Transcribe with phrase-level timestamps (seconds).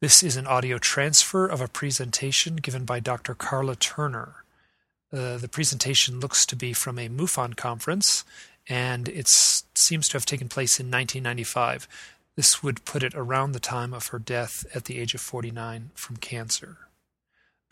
[0.00, 3.34] This is an audio transfer of a presentation given by Dr.
[3.34, 4.44] Karla Turner.
[5.12, 8.24] Uh, the presentation looks to be from a MUFON conference,
[8.66, 11.86] and it seems to have taken place in 1995.
[12.34, 15.90] This would put it around the time of her death at the age of 49
[15.94, 16.78] from cancer.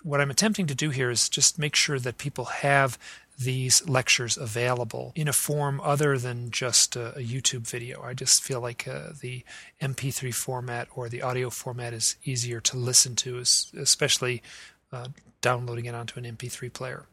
[0.03, 2.99] What I'm attempting to do here is just make sure that people have
[3.39, 8.03] these lectures available in a form other than just a, a YouTube video.
[8.03, 9.45] I just feel like uh, the
[9.81, 14.43] MP3 format or the audio format is easier to listen to, especially
[14.91, 15.09] uh,
[15.41, 17.07] downloading it onto an MP3 player.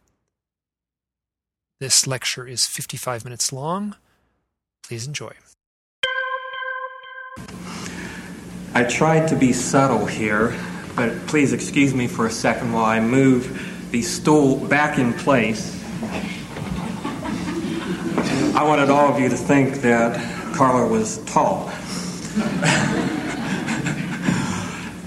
[1.79, 3.95] This lecture is 55 minutes long.
[4.81, 5.33] Please enjoy.
[8.73, 10.55] I tried to be subtle here,
[10.95, 15.84] but please excuse me for a second while I move the stool back in place
[18.53, 20.15] I wanted all of you to think that
[20.53, 21.69] Karla was tall.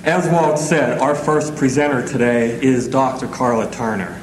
[0.05, 3.29] As Walt said, our first presenter today is Dr.
[3.29, 4.19] Karla Turner.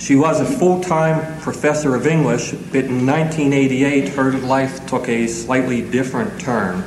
[0.00, 5.28] She was a full time professor of English, but in 1988 her life took a
[5.28, 6.82] slightly different turn.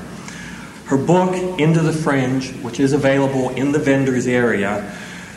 [0.85, 4.93] Her book, Into the Fringe, which is available in the vendors area,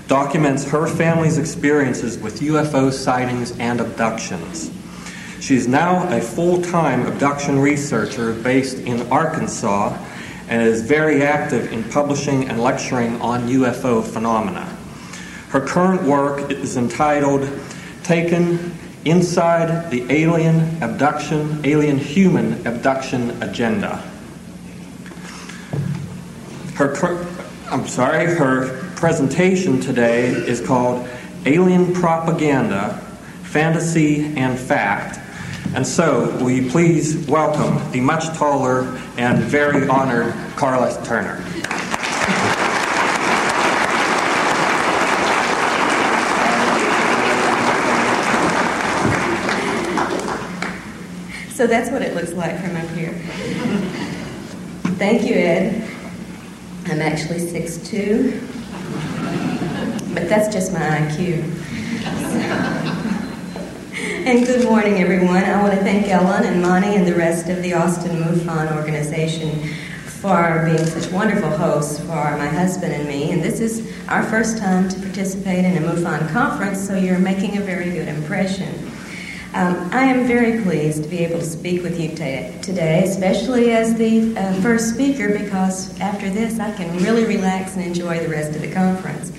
[0.09, 4.71] documents her family's experiences with UFO sightings and abductions.
[5.41, 9.97] She's now a full time abduction researcher based in Arkansas
[10.49, 14.65] and is very active in publishing and lecturing on UFO phenomena.
[15.49, 17.49] Her current work is entitled
[18.05, 18.73] Taken
[19.05, 23.97] Inside the Alien Abduction, Alien Human Abduction Agenda.
[26.75, 27.27] Her,
[27.71, 31.07] I'm sorry, her presentation today is called
[31.45, 32.95] Alien Propaganda,
[33.43, 35.21] Fantasy, and Fact.
[35.75, 38.85] And so, will you please welcome the much taller
[39.19, 41.43] and very honored Karla Turner.
[51.53, 53.13] So that's what it looks like from up here.
[54.99, 55.87] Thank you, Ed.
[56.87, 58.56] I'm actually 6'2",
[60.17, 61.43] but that's just my IQ.
[64.25, 65.45] and good morning, everyone.
[65.45, 69.63] I want to thank Ellen and Monty and the rest of the Austin MUFON organization
[70.07, 72.07] for being such wonderful hosts for
[72.39, 73.31] my husband and me.
[73.31, 77.59] And this is our first time to participate in a MUFON conference, so you're making
[77.59, 78.73] a very good impression.
[79.53, 83.73] Um, I am very pleased to be able to speak with you t- today, especially
[83.73, 88.29] as the uh, first speaker, because after this I can really relax and enjoy the
[88.29, 89.31] rest of the conference.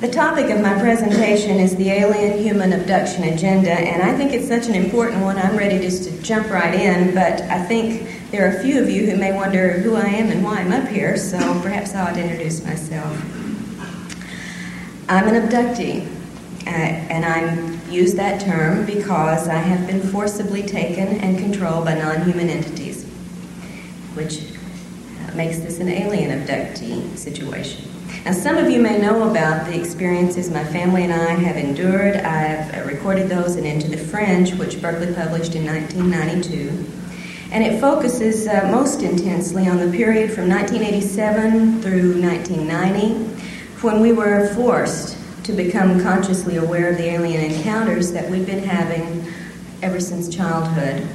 [0.00, 4.48] The topic of my presentation is the alien human abduction agenda, and I think it's
[4.48, 5.36] such an important one.
[5.36, 8.88] I'm ready just to jump right in, but I think there are a few of
[8.88, 12.08] you who may wonder who I am and why I'm up here, so perhaps I
[12.08, 13.14] ought to introduce myself.
[15.10, 16.06] I'm an abductee,
[16.66, 21.92] uh, and I'm use that term because I have been forcibly taken and controlled by
[21.96, 23.04] non human entities,
[24.14, 24.44] which
[25.34, 27.89] makes this an alien abductee situation.
[28.24, 32.16] Now, some of you may know about the experiences my family and I have endured.
[32.16, 36.86] I've recorded those in Into the Fringe, which Berkley published in 1992.
[37.50, 43.14] And it focuses uh, most intensely on the period from 1987 through 1990,
[43.80, 48.62] when we were forced to become consciously aware of the alien encounters that we've been
[48.62, 49.24] having
[49.82, 51.06] ever since childhood.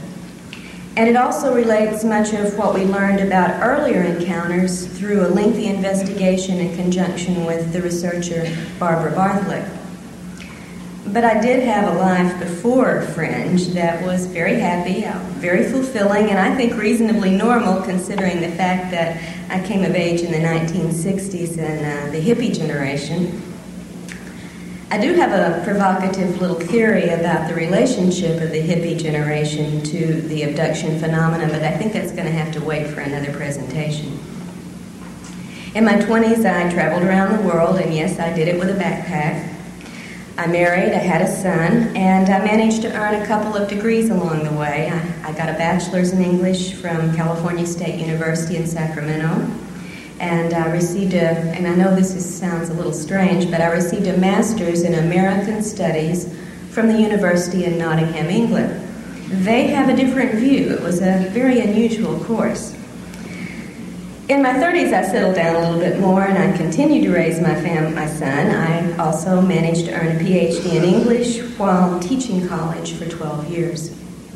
[0.97, 5.65] And it also relates much of what we learned about earlier encounters through a lengthy
[5.65, 8.47] investigation in conjunction with the researcher
[8.79, 9.65] Barbara Bartholic.
[11.07, 15.01] But I did have a life before Fringe that was very happy,
[15.39, 20.21] very fulfilling, and I think reasonably normal considering the fact that I came of age
[20.21, 23.54] in the 1960s and uh, the hippie generation.
[24.91, 30.21] I do have a provocative little theory about the relationship of the hippie generation to
[30.21, 34.19] the abduction phenomenon, but I think that's going to have to wait for another presentation.
[35.73, 38.79] In my 20s, I traveled around the world, and yes, I did it with a
[38.79, 39.53] backpack.
[40.37, 44.11] I married, I had a son, and I managed to earn a couple of degrees
[44.11, 44.91] along the way.
[44.91, 49.64] I, I got a bachelor's in English from California State University in Sacramento
[50.19, 53.67] and I received a, and I know this is, sounds a little strange, but I
[53.71, 56.33] received a master's in American Studies
[56.71, 58.81] from the University in Nottingham, England.
[59.27, 60.71] They have a different view.
[60.71, 62.73] It was a very unusual course.
[64.27, 67.39] In my 30s, I settled down a little bit more and I continued to raise
[67.39, 68.47] my, fam- my son.
[68.49, 73.95] I also managed to earn a PhD in English while teaching college for 12 years.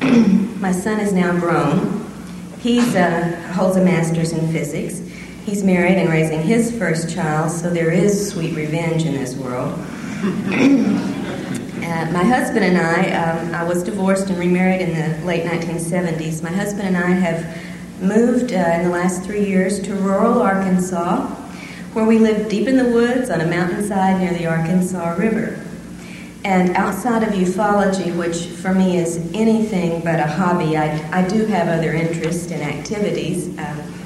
[0.60, 2.06] my son is now grown.
[2.60, 5.00] He uh, holds a master's in physics.
[5.50, 9.76] He's married and raising his first child, so there is sweet revenge in this world.
[11.80, 16.40] Uh, my husband and I, um, I was divorced and remarried in the late 1970s.
[16.40, 21.26] My husband and I have moved uh, in the last three years to rural Arkansas,
[21.94, 25.58] where we live deep in the woods on a mountainside near the Arkansas River.
[26.44, 31.46] And outside of ufology, which for me is anything but a hobby, I, I do
[31.46, 33.48] have other interests and activities.
[33.58, 33.99] Um,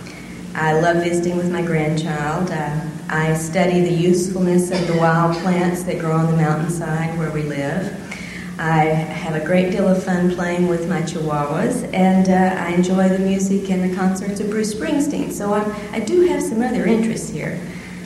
[0.57, 2.49] I love visiting with my grandchild.
[2.49, 7.33] Uh, I study the usefulness of the wild plants that grow on the mountainside where
[7.33, 7.93] we live.
[8.57, 13.09] I have a great deal of fun playing with my chihuahuas, and uh, I enjoy
[13.09, 15.33] the music and the concerts of Bruce Springsteen.
[15.33, 17.61] So I'm, I do have some other interests here.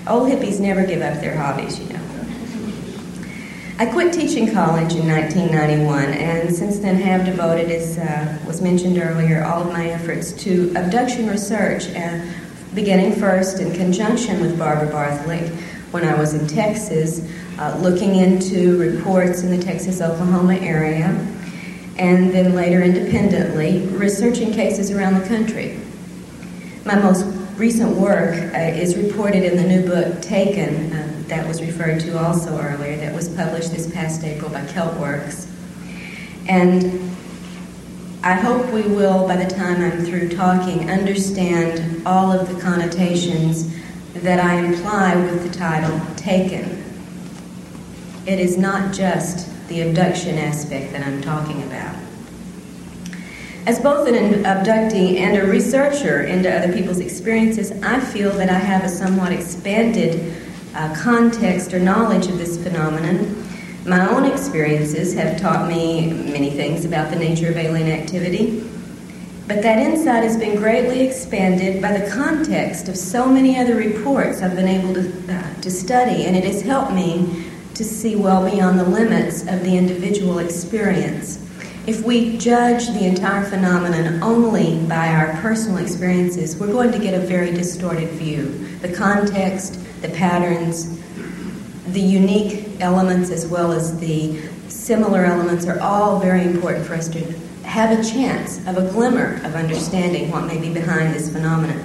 [0.06, 2.07] Old hippies never give up their hobbies, you know.
[3.80, 8.98] I quit teaching college in 1991, and since then have devoted, as uh, was mentioned
[8.98, 12.18] earlier, all of my efforts to abduction research, uh,
[12.74, 15.52] beginning first in conjunction with Barbara Bartholic
[15.92, 17.24] when I was in Texas,
[17.60, 21.10] uh, looking into reports in the Texas Oklahoma area,
[21.98, 25.78] and then later independently, researching cases around the country.
[26.84, 27.24] My most
[27.56, 32.18] recent work uh, is reported in the new book Taken, uh, that was referred to
[32.18, 35.46] also earlier, that was published this past April by Kelt Works.
[36.48, 37.14] And
[38.22, 43.74] I hope we will, by the time I'm through talking, understand all of the connotations
[44.14, 46.84] that I imply with the title Taken.
[48.26, 51.94] It is not just the abduction aspect that I'm talking about.
[53.66, 54.14] As both an
[54.44, 59.30] abductee and a researcher into other people's experiences, I feel that I have a somewhat
[59.30, 60.34] expanded
[60.78, 63.44] uh, context or knowledge of this phenomenon.
[63.84, 68.64] My own experiences have taught me many things about the nature of alien activity.
[69.48, 74.40] But that insight has been greatly expanded by the context of so many other reports
[74.40, 78.48] I've been able to, uh, to study, and it has helped me to see well
[78.48, 81.44] beyond the limits of the individual experience.
[81.86, 87.14] If we judge the entire phenomenon only by our personal experiences, we're going to get
[87.14, 88.66] a very distorted view.
[88.80, 90.98] The context, the patterns,
[91.88, 97.08] the unique elements, as well as the similar elements, are all very important for us
[97.08, 97.20] to
[97.64, 101.84] have a chance of a glimmer of understanding what may be behind this phenomenon.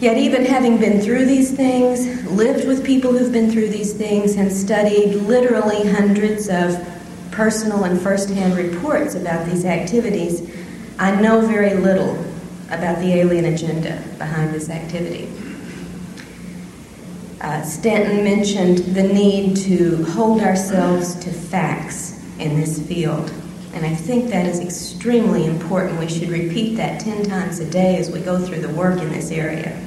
[0.00, 4.36] Yet, even having been through these things, lived with people who've been through these things,
[4.36, 6.82] and studied literally hundreds of
[7.30, 10.50] personal and firsthand reports about these activities,
[10.98, 12.18] I know very little
[12.70, 15.28] about the alien agenda behind this activity.
[17.40, 23.32] Uh, Stanton mentioned the need to hold ourselves to facts in this field.
[23.72, 25.98] And I think that is extremely important.
[25.98, 29.10] We should repeat that 10 times a day as we go through the work in
[29.10, 29.80] this area.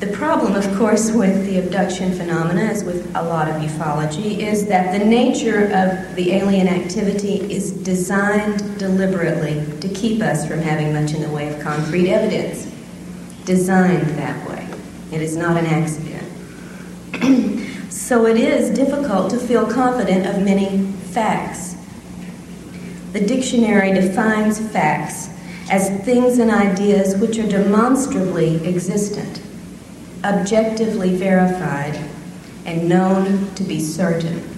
[0.00, 4.66] The problem, of course, with the abduction phenomena, as with a lot of ufology, is
[4.66, 10.92] that the nature of the alien activity is designed deliberately to keep us from having
[10.92, 12.64] much in the way of concrete evidence.
[13.44, 14.59] Designed that way.
[15.12, 16.26] It is not an accident.
[17.92, 21.70] so it is difficult to feel confident of many facts
[23.12, 25.30] the dictionary defines facts
[25.68, 29.42] as things and ideas which are demonstrably existent,
[30.22, 31.98] objectively verified,
[32.64, 34.48] and known to be certain.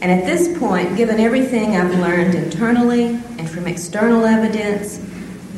[0.00, 4.98] And at this point, given everything I've learned internally and from external evidence,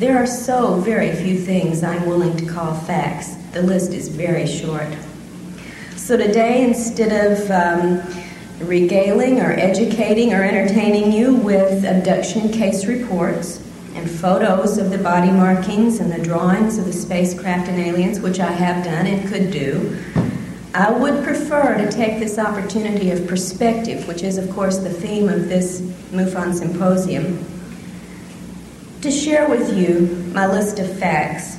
[0.03, 3.35] there are so very few things I'm willing to call facts.
[3.53, 4.89] The list is very short.
[5.95, 13.65] So today, instead of um, regaling or educating or entertaining you with abduction case reports
[13.95, 18.41] and photos of the body markings and the drawings of the spacecraft and aliens, which
[18.41, 19.97] I have done and could do.
[20.73, 25.29] I would prefer to take this opportunity of perspective, which is, of course, the theme
[25.29, 25.79] of this
[26.11, 27.52] MUFON symposium,
[29.03, 31.57] to share with you my list of facts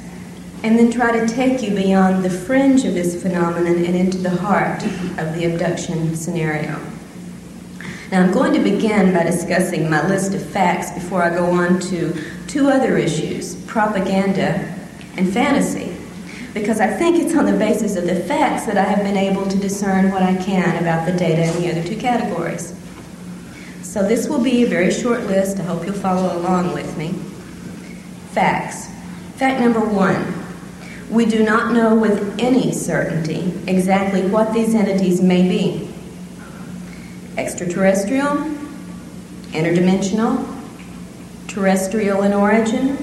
[0.63, 4.31] and then try to take you beyond the fringe of this phenomenon and into the
[4.31, 4.83] heart
[5.19, 6.81] of the abduction scenario.
[8.11, 11.81] Now, I'm going to begin by discussing my list of facts before I go on
[11.81, 14.75] to two other issues propaganda
[15.19, 15.95] and fantasy,
[16.55, 19.47] because I think it's on the basis of the facts that I have been able
[19.47, 22.75] to discern what I can about the data in the other two categories.
[23.83, 25.59] So, this will be a very short list.
[25.59, 27.15] I hope you'll follow along with me.
[28.35, 28.89] Facts.
[29.37, 30.45] Fact number one
[31.09, 35.89] we do not know with any certainty exactly what these entities may be
[37.37, 38.37] extraterrestrial,
[39.53, 40.45] interdimensional,
[41.47, 42.97] terrestrial in origin,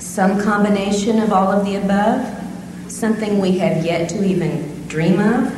[0.00, 2.26] some combination of all of the above,
[2.90, 5.52] something we have yet to even dream of.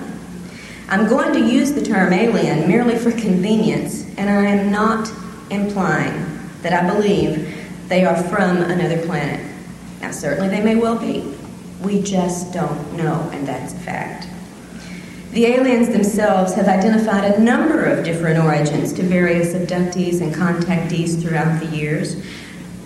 [0.89, 5.11] I'm going to use the term alien merely for convenience, and I am not
[5.51, 6.27] implying
[6.63, 7.54] that I believe
[7.89, 9.45] they are from another planet.
[10.01, 11.35] Now, certainly they may well be.
[11.83, 14.29] We just don't know, and that's a fact.
[15.33, 21.21] The aliens themselves have identified a number of different origins to various abductees and contactees
[21.21, 22.25] throughout the years.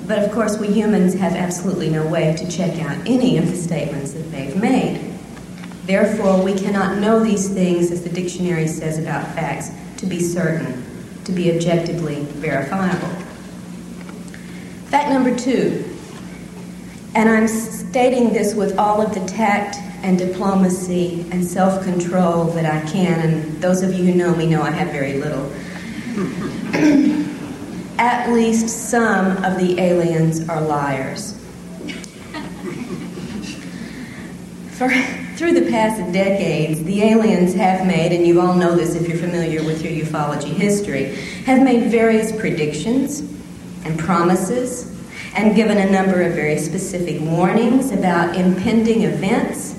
[0.07, 3.57] But of course, we humans have absolutely no way to check out any of the
[3.57, 5.13] statements that they've made.
[5.85, 10.83] Therefore, we cannot know these things, as the dictionary says about facts, to be certain,
[11.25, 13.18] to be objectively verifiable.
[14.89, 15.85] Fact number two,
[17.15, 22.65] and I'm stating this with all of the tact and diplomacy and self control that
[22.65, 25.53] I can, and those of you who know me know I have very little.
[27.99, 31.35] At least some of the aliens are liars.
[34.71, 34.89] For,
[35.37, 39.19] through the past decades, the aliens have made, and you all know this if you're
[39.19, 41.15] familiar with your ufology history,
[41.45, 43.38] have made various predictions
[43.89, 44.95] and promises
[45.35, 49.79] and given a number of very specific warnings about impending events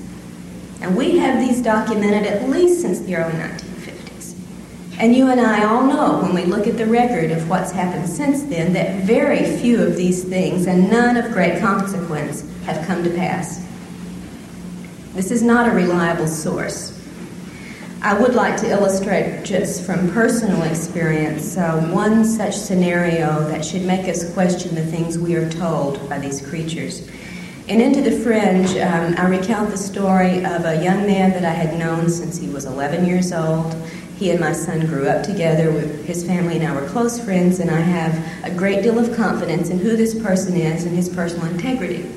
[0.80, 4.34] and we have these documented at least since the early 1950s.
[4.98, 8.08] And you and I all know when we look at the record of what's happened
[8.08, 13.04] since then that very few of these things and none of great consequence have come
[13.04, 13.66] to pass.
[15.12, 16.96] This is not a reliable source.
[18.02, 23.82] I would like to illustrate just from personal experience uh, one such scenario that should
[23.82, 27.06] make us question the things we are told by these creatures.
[27.68, 31.50] In Into the Fringe, um, I recount the story of a young man that I
[31.50, 33.74] had known since he was 11 years old.
[34.16, 35.70] He and my son grew up together.
[35.70, 39.14] With his family and I were close friends, and I have a great deal of
[39.14, 42.10] confidence in who this person is and his personal integrity.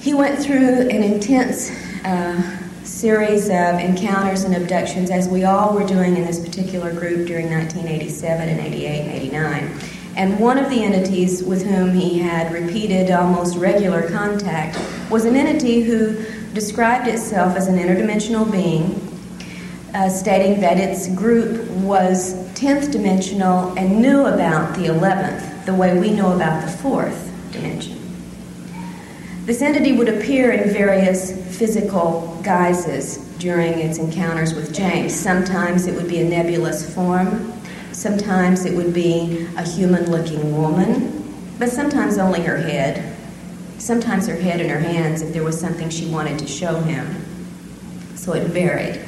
[0.00, 1.70] He went through an intense
[2.04, 7.26] uh, series of encounters and abductions, as we all were doing in this particular group
[7.26, 9.80] during 1987 and 88 and 89.
[10.16, 14.78] And one of the entities with whom he had repeated, almost regular contact
[15.10, 19.00] was an entity who described itself as an interdimensional being,
[19.94, 25.98] uh, stating that its group was 10th dimensional and knew about the 11th, the way
[25.98, 27.98] we know about the 4th dimension.
[29.46, 35.14] This entity would appear in various physical guises during its encounters with James.
[35.14, 37.52] Sometimes it would be a nebulous form,
[37.94, 43.16] Sometimes it would be a human looking woman, but sometimes only her head.
[43.78, 47.06] Sometimes her head and her hands if there was something she wanted to show him.
[48.16, 49.00] So it varied.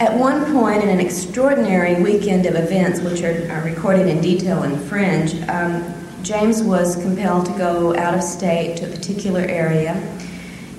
[0.00, 4.64] At one point, in an extraordinary weekend of events, which are, are recorded in detail
[4.64, 5.94] in Fringe, um,
[6.24, 9.94] James was compelled to go out of state to a particular area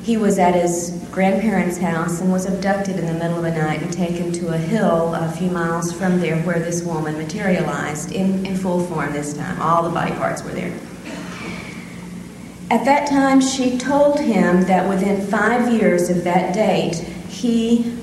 [0.08, 3.82] he was at his grandparents' house and was abducted in the middle of the night
[3.82, 8.46] and taken to a hill a few miles from there where this woman materialized in,
[8.46, 9.62] in full form this time.
[9.62, 10.74] All the body parts were there.
[12.72, 16.96] At that time, she told him that within five years of that date,
[17.28, 18.00] he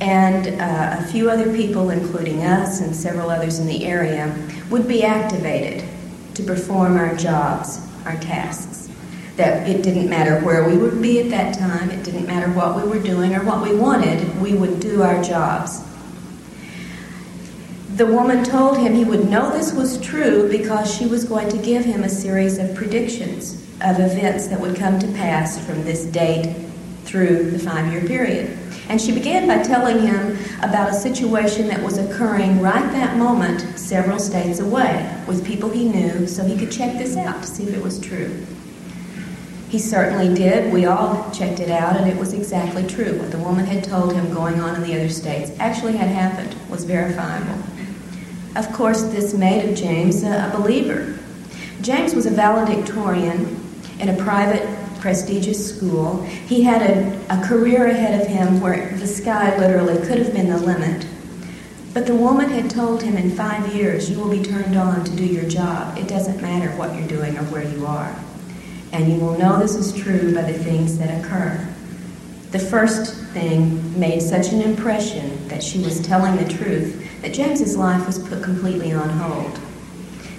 [0.00, 4.32] and uh, a few other people, including us and several others in the area,
[4.70, 5.82] would be activated
[6.34, 8.71] to perform our jobs, our tasks
[9.36, 12.76] that it didn't matter where we would be at that time, it didn't matter what
[12.76, 15.82] we were doing or what we wanted, we would do our jobs.
[17.96, 21.58] The woman told him he would know this was true because she was going to
[21.58, 26.04] give him a series of predictions of events that would come to pass from this
[26.04, 26.54] date
[27.04, 28.58] through the five year period.
[28.88, 33.78] And she began by telling him about a situation that was occurring right that moment,
[33.78, 37.64] several states away, with people he knew, so he could check this out to see
[37.64, 38.44] if it was true.
[39.72, 40.70] He certainly did.
[40.70, 43.18] We all checked it out, and it was exactly true.
[43.18, 46.54] What the woman had told him going on in the other states actually had happened,
[46.68, 47.58] was verifiable.
[48.54, 51.18] Of course, this made of James a believer.
[51.80, 53.58] James was a valedictorian
[53.98, 54.62] in a private,
[55.00, 56.22] prestigious school.
[56.22, 60.50] He had a, a career ahead of him where the sky literally could have been
[60.50, 61.06] the limit.
[61.94, 65.16] But the woman had told him in five years, you will be turned on to
[65.16, 65.96] do your job.
[65.96, 68.14] It doesn't matter what you're doing or where you are
[68.92, 71.66] and you will know this is true by the things that occur.
[72.50, 77.76] The first thing made such an impression that she was telling the truth that James's
[77.76, 79.58] life was put completely on hold.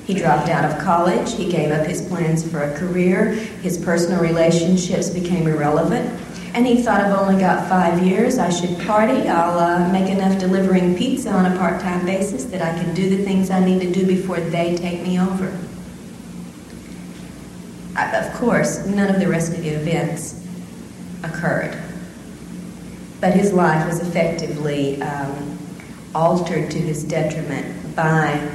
[0.05, 3.31] He dropped out of college, he gave up his plans for a career,
[3.63, 6.19] his personal relationships became irrelevant,
[6.53, 10.39] and he thought, I've only got five years, I should party, I'll uh, make enough
[10.39, 13.79] delivering pizza on a part time basis that I can do the things I need
[13.81, 15.57] to do before they take me over.
[17.95, 20.41] Of course, none of the rest of the events
[21.23, 21.77] occurred.
[23.21, 25.57] But his life was effectively um,
[26.15, 28.49] altered to his detriment by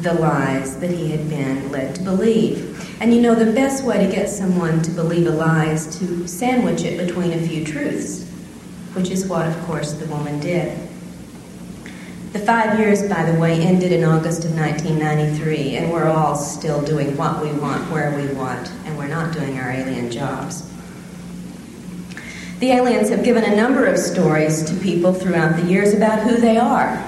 [0.00, 2.74] the lies that he had been led to believe.
[3.00, 6.26] And you know, the best way to get someone to believe a lie is to
[6.28, 8.24] sandwich it between a few truths,
[8.92, 10.87] which is what, of course, the woman did.
[12.32, 16.82] The five years, by the way, ended in August of 1993, and we're all still
[16.82, 20.70] doing what we want, where we want, and we're not doing our alien jobs.
[22.58, 26.36] The aliens have given a number of stories to people throughout the years about who
[26.36, 26.98] they are,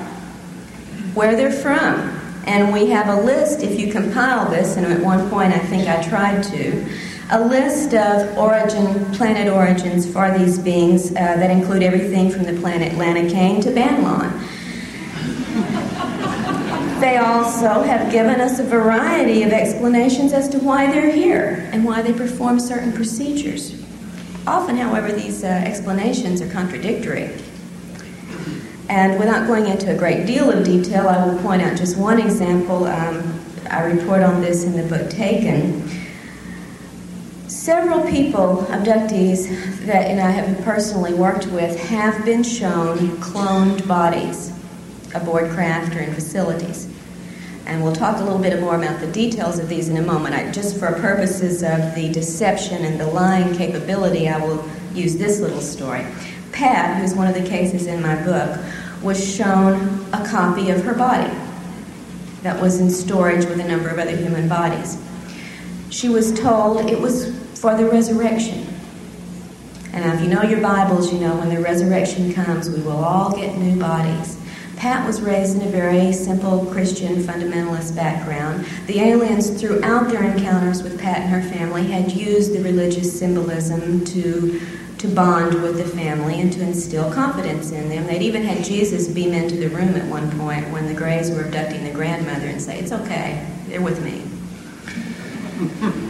[1.13, 5.29] where they're from, and we have a list, if you compile this, and at one
[5.29, 6.89] point I think I tried to,
[7.31, 12.55] a list of origin, planet origins for these beings uh, that include everything from the
[12.55, 14.47] planet Lanakane to Banlon.
[17.01, 21.83] They also have given us a variety of explanations as to why they're here and
[21.83, 23.83] why they perform certain procedures.
[24.47, 27.31] Often, however, these uh, explanations are contradictory.
[28.91, 32.21] And without going into a great deal of detail, I will point out just one
[32.21, 32.85] example.
[32.85, 33.41] Um,
[33.71, 35.89] I report on this in the book Taken.
[37.49, 44.53] Several people, abductees that and I have personally worked with, have been shown cloned bodies
[45.15, 46.89] aboard craft or in facilities.
[47.67, 50.35] And we'll talk a little bit more about the details of these in a moment.
[50.35, 55.41] I, just for purposes of the deception and the lying capability, I will use this
[55.41, 56.05] little story.
[56.53, 58.59] Pat, who's one of the cases in my book,
[59.03, 61.33] was shown a copy of her body
[62.43, 65.01] that was in storage with a number of other human bodies.
[65.91, 68.67] She was told it was for the resurrection.
[69.93, 73.37] And if you know your Bibles, you know when the resurrection comes, we will all
[73.37, 74.40] get new bodies.
[74.81, 78.65] Pat was raised in a very simple Christian fundamentalist background.
[78.87, 84.07] The aliens, throughout their encounters with Pat and her family, had used the religious symbolism
[84.07, 84.59] to,
[84.97, 88.07] to bond with the family and to instill confidence in them.
[88.07, 91.43] They'd even had Jesus beam into the room at one point when the Greys were
[91.43, 94.23] abducting the grandmother and say, It's okay, they're with me.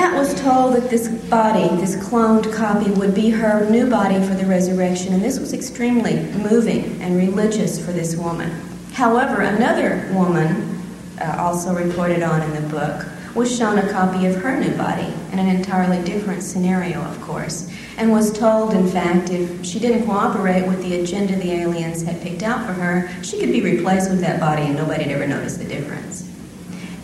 [0.00, 4.32] Pat was told that this body, this cloned copy, would be her new body for
[4.32, 8.50] the resurrection, and this was extremely moving and religious for this woman.
[8.94, 10.82] However, another woman,
[11.20, 15.12] uh, also reported on in the book, was shown a copy of her new body
[15.32, 20.06] in an entirely different scenario, of course, and was told, in fact, if she didn't
[20.06, 24.08] cooperate with the agenda the aliens had picked out for her, she could be replaced
[24.08, 26.29] with that body and nobody'd ever notice the difference.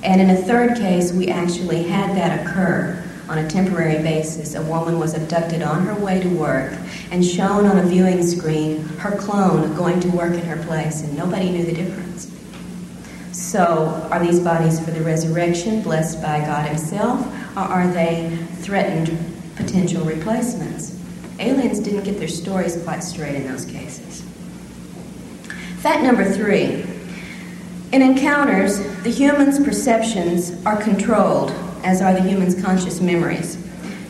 [0.07, 4.55] And in a third case, we actually had that occur on a temporary basis.
[4.55, 6.73] A woman was abducted on her way to work
[7.11, 11.17] and shown on a viewing screen her clone going to work in her place, and
[11.17, 12.33] nobody knew the difference.
[13.33, 19.19] So, are these bodies for the resurrection, blessed by God Himself, or are they threatened
[19.57, 20.97] potential replacements?
[21.41, 24.23] Aliens didn't get their stories quite straight in those cases.
[25.79, 26.85] Fact number three
[27.97, 31.51] in encounters, the human's perceptions are controlled,
[31.83, 33.57] as are the human's conscious memories.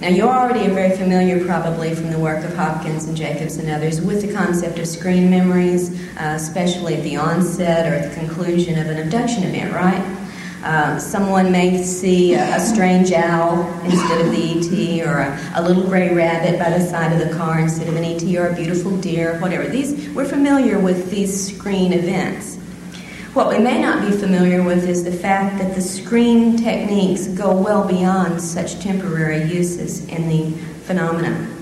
[0.01, 3.71] Now, you already are very familiar, probably from the work of Hopkins and Jacobs and
[3.71, 8.19] others, with the concept of screen memories, uh, especially at the onset or at the
[8.19, 10.05] conclusion of an abduction event, right?
[10.65, 15.63] Uh, someone may see a, a, strange owl instead of the ET, or a, a,
[15.63, 18.57] little gray rabbit by the side of the car instead of an ET, or a
[18.57, 19.69] beautiful deer, whatever.
[19.69, 22.56] These we're familiar with these screen events.
[23.37, 27.55] What we may not be familiar with is the fact that the screen techniques go
[27.55, 30.53] well beyond such temporary uses in the
[30.85, 31.55] phenomenon.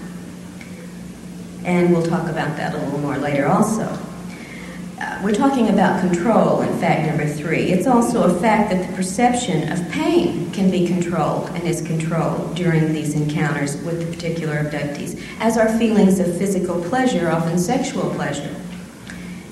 [1.64, 3.86] And we'll talk about that a little more later also.
[5.00, 7.72] Uh, we're talking about control in fact number three.
[7.72, 12.54] It's also a fact that the perception of pain can be controlled and is controlled
[12.54, 18.10] during these encounters with the particular abductees, as are feelings of physical pleasure, often sexual
[18.10, 18.54] pleasure.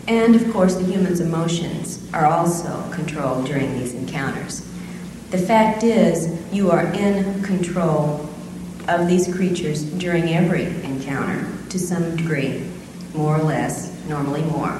[0.08, 4.60] And of course, the human's emotions are also controlled during these encounters.
[5.30, 8.28] The fact is, you are in control
[8.88, 12.68] of these creatures during every encounter to some degree,
[13.14, 14.72] more or less, normally more.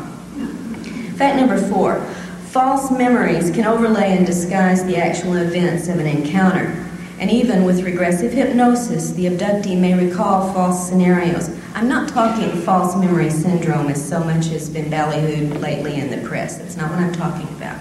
[1.17, 2.05] Fact number four
[2.53, 6.82] false memories can overlay and disguise the actual events of an encounter.
[7.23, 12.97] And even with regressive hypnosis, the abductee may recall false scenarios I'm not talking false
[12.97, 16.59] memory syndrome as so much has been ballyhooed lately in the press.
[16.59, 17.79] That's not what I'm talking about.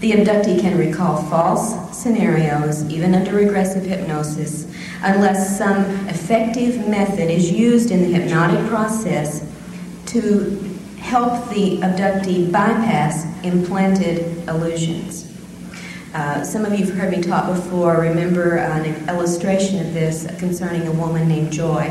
[0.00, 4.64] The abductee can recall false scenarios, even under regressive hypnosis,
[5.02, 9.46] unless some effective method is used in the hypnotic process
[10.06, 10.58] to
[10.98, 15.29] help the abductee bypass implanted illusions.
[16.12, 18.00] Uh, some of you have heard me talk before.
[18.00, 21.84] Remember an illustration of this concerning a woman named Joy,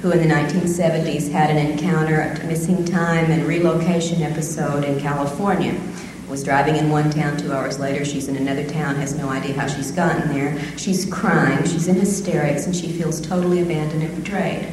[0.00, 5.78] who in the 1970s had an encounter, a missing time and relocation episode in California.
[6.30, 8.06] Was driving in one town two hours later.
[8.06, 10.58] She's in another town, has no idea how she's gotten there.
[10.78, 14.72] She's crying, she's in hysterics, and she feels totally abandoned and betrayed.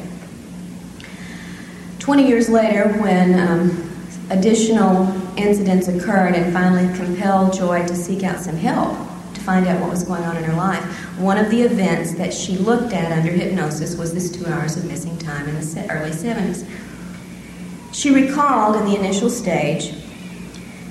[1.98, 3.90] 20 years later, when um,
[4.30, 5.06] additional
[5.36, 8.96] incidents occurred and finally compelled Joy to seek out some help
[9.34, 10.82] to find out what was going on in her life.
[11.18, 14.84] One of the events that she looked at under hypnosis was this two hours of
[14.86, 16.66] missing time in the early 70s.
[17.92, 19.94] She recalled in the initial stage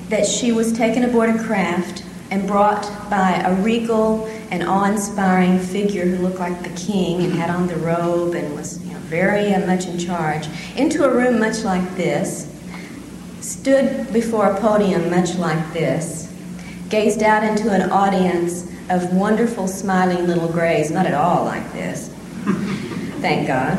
[0.10, 6.05] that she was taken aboard a craft and brought by a regal and awe-inspiring figure
[6.05, 9.53] who looked like the king and had on the robe and was you know, very
[9.53, 12.54] uh, much in charge into a room much like this
[13.45, 16.31] stood before a podium much like this,
[16.89, 22.10] gazed out into an audience of wonderful, smiling little grays, not at all like this,
[23.21, 23.77] thank God,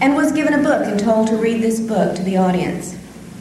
[0.00, 2.93] and was given a book and told to read this book to the audience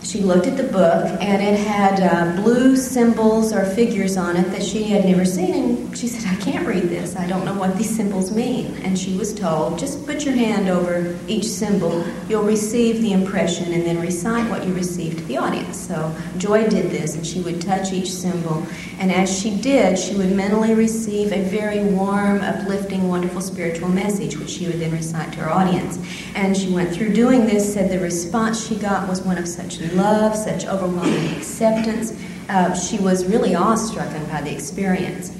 [0.04, 4.50] she looked at the book and it had uh, blue symbols or figures on it
[4.52, 5.54] that she had never seen.
[5.54, 7.16] And she said, I can't read this.
[7.16, 8.76] I don't know what these symbols mean.
[8.84, 12.06] And she was told, just put your hand over each symbol.
[12.28, 15.78] You'll receive the impression and then recite what you received to the audience.
[15.78, 18.66] So Joy did this and she would touch each symbol.
[19.00, 24.38] And as she did, she would mentally receive a very warm, uplifting, wonderful spiritual message,
[24.38, 25.98] which she would then recite to her audience.
[26.36, 29.80] And she went through doing this, said the response she got was one of such
[29.94, 32.14] love, such overwhelming acceptance.
[32.50, 35.32] Uh, she was really awestruck by the experience.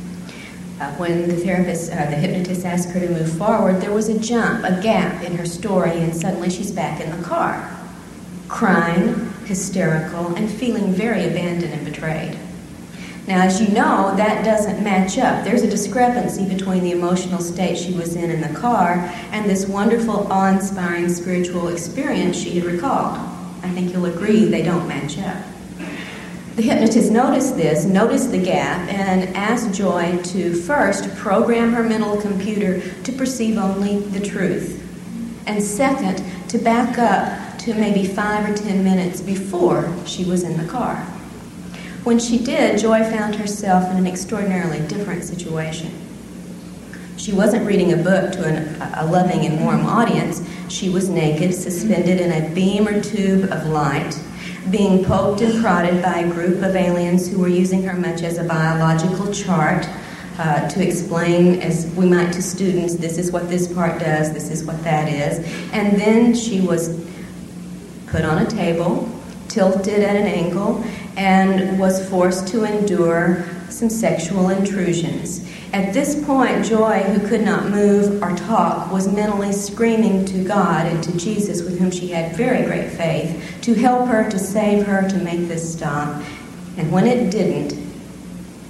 [0.80, 4.18] Uh, when the therapist, uh, the hypnotist asked her to move forward, there was a
[4.20, 7.70] jump, a gap in her story, and suddenly she's back in the car,
[8.48, 12.38] crying, hysterical, and feeling very abandoned and betrayed.
[13.28, 15.46] Now, as you know, that doesn't match up.
[15.46, 18.96] There's a discrepancy between the emotional state she was in in the car
[19.32, 23.33] and this wonderful, awe inspiring spiritual experience she had recalled.
[23.64, 25.38] I think you'll agree they don't match up.
[26.56, 32.22] The hypnotist noticed this, noticed the gap, and asked Joy to first program her mental
[32.22, 34.80] computer to perceive only the truth.
[35.48, 40.58] And second, to back up to maybe five or ten minutes before she was in
[40.58, 40.98] the car.
[42.04, 46.03] When she did, Joy found herself in an extraordinarily different situation.
[47.24, 50.46] She wasn't reading a book to an, a loving and warm audience.
[50.68, 54.20] She was naked, suspended in a beam or tube of light,
[54.70, 58.40] being poked and prodded by a group of aliens who were using her much as
[58.40, 59.88] a biological chart
[60.38, 64.52] uh, to explain, as we might to students, this is what this part does, this
[64.52, 65.40] is what that is.
[65.72, 67.08] And then she was
[68.08, 69.10] put on a table,
[69.48, 70.84] tilted at an angle,
[71.16, 75.53] and was forced to endure some sexual intrusions.
[75.74, 80.86] At this point, Joy, who could not move or talk, was mentally screaming to God
[80.86, 84.86] and to Jesus, with whom she had very great faith, to help her, to save
[84.86, 86.22] her, to make this stop.
[86.78, 87.74] And when it didn't,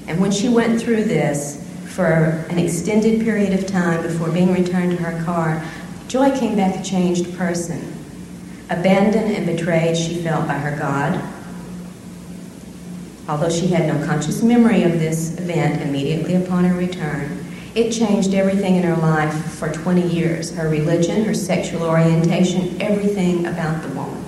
[0.07, 4.97] and when she went through this for an extended period of time before being returned
[4.97, 5.61] to her car,
[6.07, 7.81] Joy came back a changed person.
[8.69, 11.21] Abandoned and betrayed, she felt by her God
[13.27, 18.33] Although she had no conscious memory of this event immediately upon her return, it changed
[18.33, 23.87] everything in her life for 20 years her religion, her sexual orientation, everything about the
[23.89, 24.23] woman.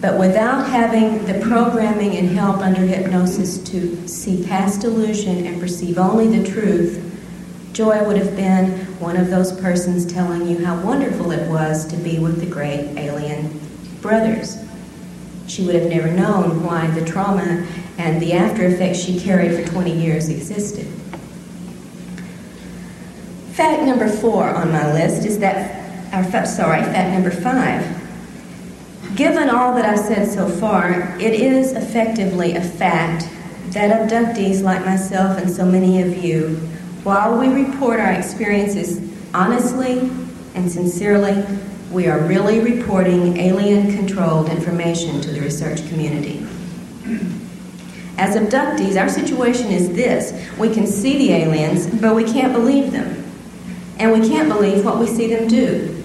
[0.00, 5.96] But without having the programming and help under hypnosis to see past illusion and perceive
[5.96, 7.08] only the truth,
[7.72, 11.96] Joy would have been one of those persons telling you how wonderful it was to
[11.96, 13.60] be with the great alien
[14.02, 14.58] brothers
[15.52, 17.66] she would have never known why the trauma
[17.98, 20.86] and the after effects she carried for 20 years existed.
[23.52, 27.84] Fact number four on my list is that, or, sorry, fact number five.
[29.14, 33.28] Given all that I've said so far, it is effectively a fact
[33.72, 36.56] that abductees like myself and so many of you,
[37.04, 39.00] while we report our experiences
[39.34, 39.98] honestly
[40.54, 41.44] and sincerely,
[41.92, 46.38] we are really reporting alien controlled information to the research community.
[48.16, 52.92] As abductees, our situation is this we can see the aliens, but we can't believe
[52.92, 53.22] them.
[53.98, 56.01] And we can't believe what we see them do.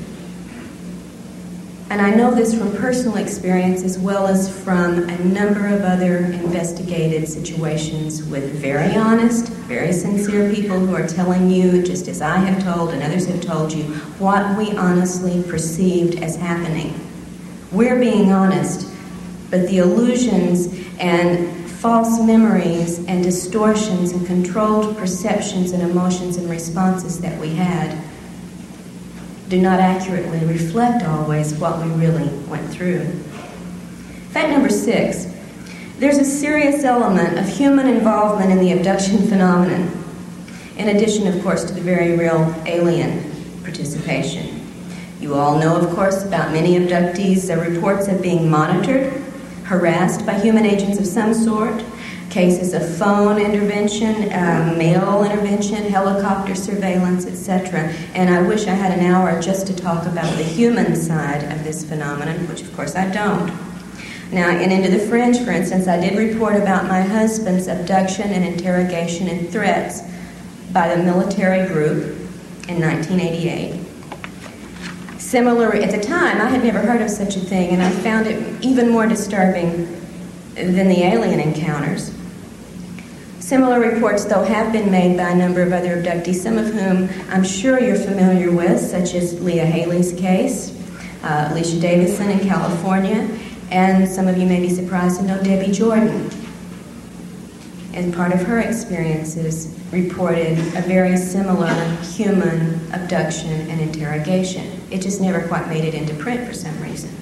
[1.89, 6.17] And I know this from personal experience as well as from a number of other
[6.17, 12.39] investigated situations with very honest, very sincere people who are telling you, just as I
[12.39, 13.83] have told and others have told you,
[14.19, 16.93] what we honestly perceived as happening.
[17.71, 18.89] We're being honest,
[19.49, 20.67] but the illusions
[20.99, 27.97] and false memories and distortions and controlled perceptions and emotions and responses that we had
[29.47, 33.05] do not accurately reflect always what we really went through.
[34.31, 35.33] Fact number six
[35.99, 39.91] there's a serious element of human involvement in the abduction phenomenon,
[40.77, 43.31] in addition, of course, to the very real alien
[43.63, 44.63] participation.
[45.19, 49.11] You all know, of course, about many abductees' reports of being monitored,
[49.63, 51.83] harassed by human agents of some sort,
[52.37, 57.91] cases of phone intervention, uh, mail intervention, helicopter surveillance, etc.
[58.13, 61.63] And I wish I had an hour just to talk about the human side of
[61.63, 63.51] this phenomenon, which of course I don't.
[64.31, 68.45] Now, in Into the Fringe, for instance, I did report about my husband's abduction and
[68.45, 70.03] interrogation and threats
[70.71, 72.03] by the military group
[72.69, 73.83] in 1988.
[75.19, 78.27] Similar, at the time, I had never heard of such a thing, and I found
[78.27, 79.87] it even more disturbing
[80.53, 82.13] than the alien encounters.
[83.47, 87.07] Similar reports, though, have been made by a number of other abductees, some of whom
[87.29, 90.77] I'm sure you're familiar with, such as Leah Haley's case,
[91.23, 93.25] uh, Alicia Davison in California,
[93.71, 96.29] and some of you may be surprised to know Debbie Jordan.
[97.93, 104.81] And part of her experiences reported a very similar human abduction and interrogation.
[104.91, 107.16] It just never quite made it into print for some reason.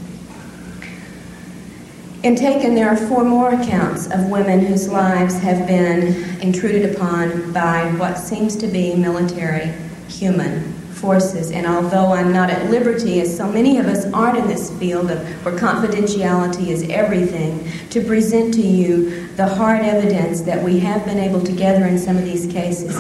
[2.26, 7.54] In Taken, there are four more accounts of women whose lives have been intruded upon
[7.54, 9.72] by what seems to be military
[10.08, 11.52] human forces.
[11.52, 15.12] And although I'm not at liberty, as so many of us aren't in this field
[15.12, 21.06] of where confidentiality is everything, to present to you the hard evidence that we have
[21.06, 22.98] been able to gather in some of these cases,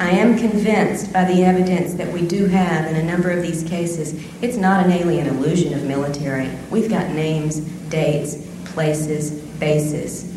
[0.00, 3.64] I am convinced by the evidence that we do have in a number of these
[3.64, 6.48] cases, it's not an alien illusion of military.
[6.70, 10.32] We've got names, dates, places, bases.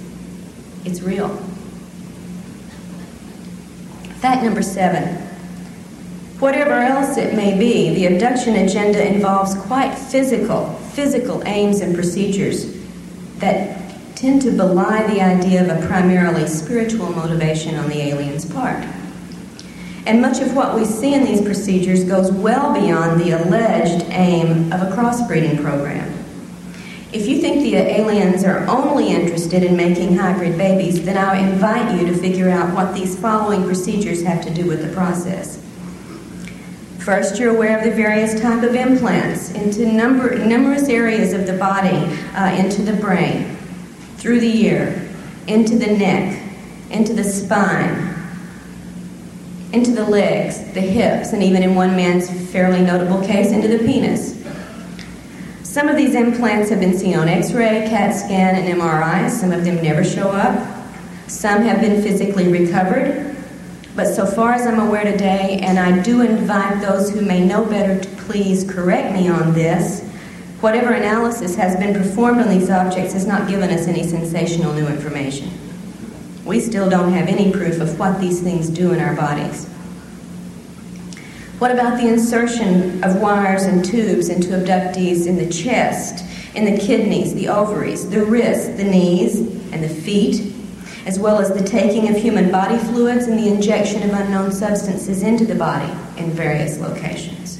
[0.85, 1.29] It's real.
[4.19, 5.25] Fact number seven
[6.39, 12.75] Whatever else it may be, the abduction agenda involves quite physical, physical aims and procedures
[13.37, 13.81] that
[14.17, 18.83] tend to belie the idea of a primarily spiritual motivation on the alien's part.
[20.05, 24.73] And much of what we see in these procedures goes well beyond the alleged aim
[24.73, 26.14] of a crossbreeding program.
[27.15, 31.97] If you think the aliens are only interested in making hybrid babies, then I invite
[31.97, 35.65] you to figure out what these following procedures have to do with the process.
[36.99, 41.53] First, you're aware of the various type of implants into number, numerous areas of the
[41.53, 41.95] body,
[42.35, 43.55] uh, into the brain,
[44.17, 45.09] through the ear,
[45.47, 46.37] into the neck,
[46.91, 48.13] into the spine,
[49.71, 53.79] into the legs, the hips, and even in one man's fairly notable case, into the
[53.79, 54.44] penis.
[55.75, 59.29] Some of these implants have been seen on x ray, CAT scan, and MRI.
[59.29, 60.57] Some of them never show up.
[61.27, 63.35] Some have been physically recovered.
[63.93, 67.65] But so far as I'm aware today, and I do invite those who may know
[67.65, 70.01] better to please correct me on this,
[70.61, 74.87] whatever analysis has been performed on these objects has not given us any sensational new
[74.87, 75.51] information.
[76.45, 79.69] We still don't have any proof of what these things do in our bodies.
[81.59, 86.77] What about the insertion of wires and tubes into abductees in the chest, in the
[86.77, 89.39] kidneys, the ovaries, the wrists, the knees,
[89.71, 90.53] and the feet,
[91.05, 95.23] as well as the taking of human body fluids and the injection of unknown substances
[95.23, 97.59] into the body in various locations.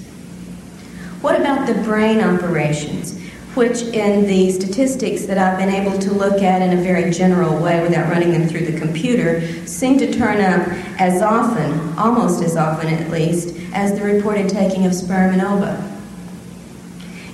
[1.22, 3.18] What about the brain operations,
[3.56, 7.58] which, in the statistics that I've been able to look at in a very general
[7.62, 10.68] way without running them through the computer, seem to turn up
[11.00, 15.92] as often, almost as often at least, as the reported taking of sperm and ova?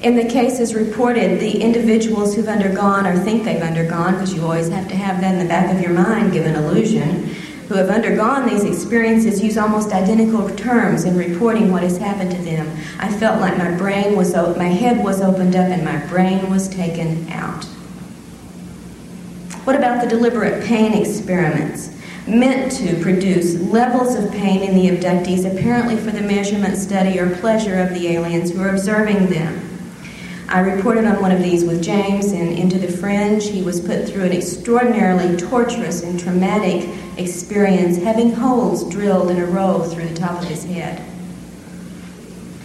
[0.01, 4.67] In the cases reported, the individuals who've undergone or think they've undergone, because you always
[4.69, 7.35] have to have that in the back of your mind, give an illusion,
[7.67, 12.41] who have undergone these experiences use almost identical terms in reporting what has happened to
[12.43, 12.69] them.
[12.99, 16.67] I felt like my brain was, my head was opened up and my brain was
[16.67, 17.65] taken out.
[19.63, 21.95] What about the deliberate pain experiments?
[22.27, 27.35] Meant to produce levels of pain in the abductees, apparently for the measurement, study, or
[27.37, 29.70] pleasure of the aliens who are observing them.
[30.51, 33.41] I reported on one of these with James in Into the Fringe.
[33.41, 39.45] He was put through an extraordinarily torturous and traumatic experience, having holes drilled in a
[39.45, 41.01] row through the top of his head.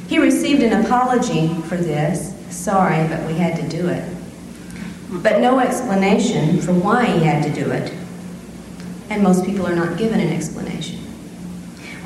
[0.09, 2.35] He received an apology for this.
[2.51, 4.17] Sorry, but we had to do it.
[5.23, 7.95] But no explanation for why he had to do it.
[9.11, 10.96] And most people are not given an explanation.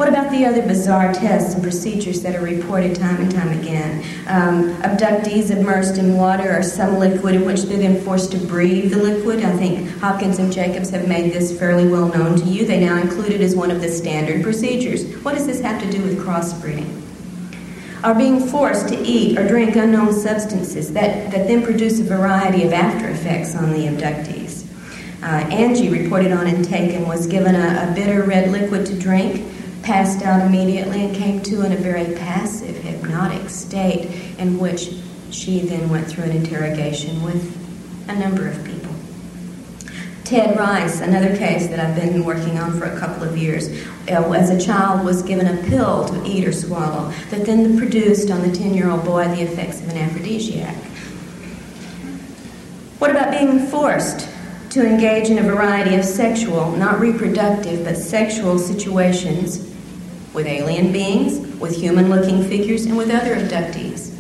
[0.01, 4.03] What about the other bizarre tests and procedures that are reported time and time again?
[4.29, 8.93] Um, abductees immersed in water or some liquid in which they're then forced to breathe
[8.93, 9.45] the liquid.
[9.45, 12.65] I think Hopkins and Jacobs have made this fairly well known to you.
[12.65, 15.05] They now include it as one of the standard procedures.
[15.19, 17.03] What does this have to do with crossbreeding?
[18.03, 22.65] Are being forced to eat or drink unknown substances that, that then produce a variety
[22.65, 24.65] of after effects on the abductees.
[25.23, 28.99] Uh, Angie, reported on in Taken and was given a, a bitter red liquid to
[28.99, 29.47] drink
[29.83, 34.95] passed out immediately and came to in a very passive, hypnotic state in which
[35.31, 37.57] she then went through an interrogation with
[38.09, 38.95] a number of people.
[40.25, 43.69] Ted Rice, another case that I've been working on for a couple of years,
[44.09, 48.31] uh, as a child was given a pill to eat or swallow that then produced
[48.31, 50.77] on the 10 year old boy the effects of an aphrodisiac.
[52.99, 54.29] What about being forced
[54.71, 59.70] to engage in a variety of sexual, not reproductive, but sexual situations
[60.33, 64.11] with alien beings, with human looking figures, and with other abductees.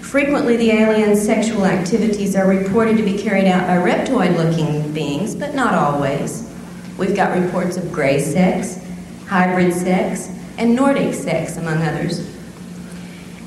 [0.00, 5.34] Frequently, the alien sexual activities are reported to be carried out by reptoid looking beings,
[5.34, 6.48] but not always.
[6.96, 8.82] We've got reports of gray sex,
[9.26, 12.20] hybrid sex, and Nordic sex, among others.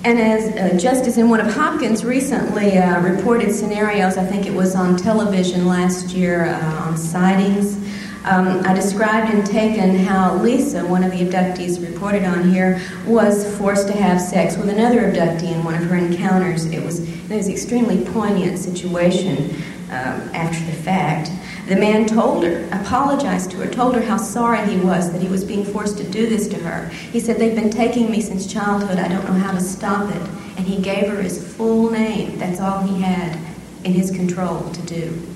[0.03, 4.45] And as uh, just as in one of Hopkins' recently uh, reported scenarios, I think
[4.45, 7.88] it was on television last year uh, on sightings
[8.25, 13.57] um, I described in Taken how Lisa, one of the abductees reported on here, was
[13.57, 16.65] forced to have sex with another abductee in one of her encounters.
[16.65, 19.55] It was, it was an extremely poignant situation
[19.89, 21.31] um, after the fact.
[21.67, 25.27] The man told her, apologized to her, told her how sorry he was that he
[25.27, 26.89] was being forced to do this to her.
[26.89, 28.97] He said, They've been taking me since childhood.
[28.97, 30.21] I don't know how to stop it.
[30.57, 32.37] And he gave her his full name.
[32.37, 33.39] That's all he had
[33.83, 35.28] in his control to do.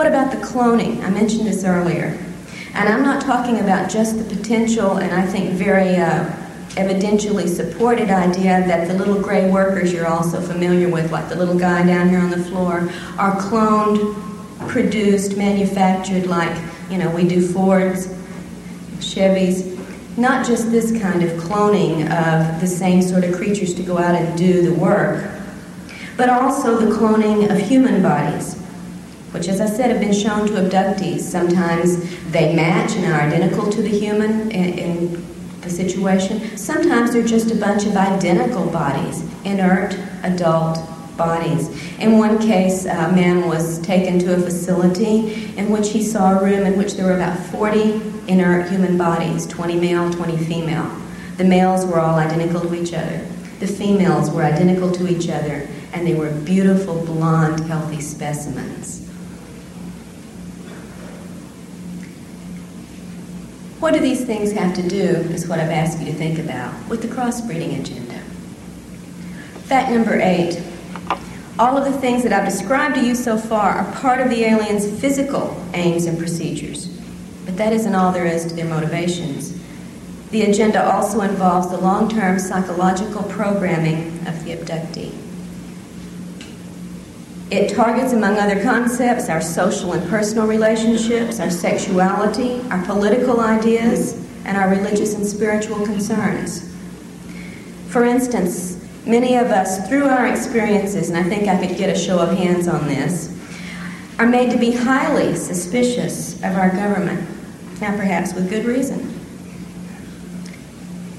[0.00, 1.04] What about the cloning?
[1.04, 2.18] I mentioned this earlier.
[2.72, 6.24] And I'm not talking about just the potential and I think very uh,
[6.70, 11.58] evidentially supported idea that the little gray workers you're also familiar with, like the little
[11.58, 14.16] guy down here on the floor, are cloned,
[14.70, 16.56] produced, manufactured like,
[16.90, 18.06] you know, we do Fords,
[19.00, 19.76] Chevys.
[20.16, 24.14] Not just this kind of cloning of the same sort of creatures to go out
[24.14, 25.30] and do the work,
[26.16, 28.59] but also the cloning of human bodies
[29.32, 31.20] which, as I said, have been shown to abductees.
[31.20, 31.98] Sometimes
[32.30, 35.26] they match and are identical to the human in, in
[35.60, 36.56] the situation.
[36.56, 40.78] Sometimes they're just a bunch of identical bodies, inert adult
[41.16, 41.68] bodies.
[41.98, 46.42] In one case, a man was taken to a facility in which he saw a
[46.42, 50.90] room in which there were about 40 inert human bodies 20 male, 20 female.
[51.36, 53.26] The males were all identical to each other.
[53.60, 59.09] The females were identical to each other, and they were beautiful, blonde, healthy specimens.
[63.80, 66.72] What do these things have to do, is what I've asked you to think about,
[66.88, 68.18] with the crossbreeding agenda?
[69.64, 70.62] Fact number eight
[71.60, 74.44] all of the things that I've described to you so far are part of the
[74.44, 76.86] aliens' physical aims and procedures.
[77.44, 79.60] But that isn't all there is to their motivations.
[80.30, 85.19] The agenda also involves the long term psychological programming of the abductee.
[87.50, 94.24] It targets, among other concepts, our social and personal relationships, our sexuality, our political ideas,
[94.44, 96.72] and our religious and spiritual concerns.
[97.88, 101.98] For instance, many of us, through our experiences, and I think I could get a
[101.98, 103.36] show of hands on this,
[104.20, 107.28] are made to be highly suspicious of our government.
[107.80, 109.09] Now, perhaps with good reason.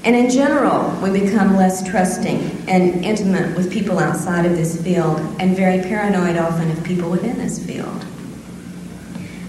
[0.04, 5.20] And in general, we become less trusting and intimate with people outside of this field
[5.38, 8.04] and very paranoid often of people within this field.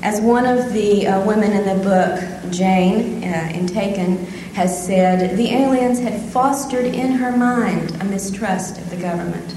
[0.04, 5.38] As one of the uh, women in the book, Jane, uh, in Taken, has said,
[5.38, 9.56] the aliens had fostered in her mind a mistrust of the government.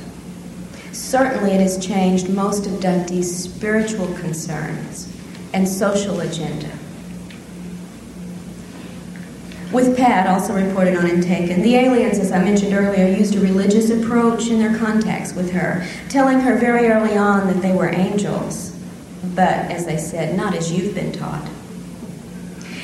[0.92, 5.12] Certainly, it has changed most abductees' spiritual concerns
[5.52, 6.70] and social agenda.
[9.72, 13.40] With Pat, also reported on in Taken, the aliens, as I mentioned earlier, used a
[13.40, 17.88] religious approach in their contacts with her, telling her very early on that they were
[17.88, 18.76] angels,
[19.34, 21.48] but, as they said, not as you've been taught.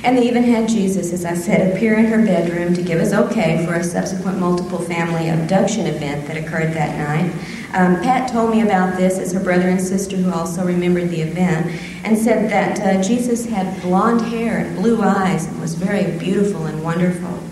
[0.02, 3.12] And they even had Jesus, as I said, appear in her bedroom to give us
[3.12, 7.32] okay for a subsequent multiple family abduction event that occurred that night.
[7.74, 11.22] Um, Pat told me about this as her brother and sister, who also remembered the
[11.22, 16.18] event, and said that uh, Jesus had blonde hair and blue eyes and was very
[16.18, 17.42] beautiful and wonderful.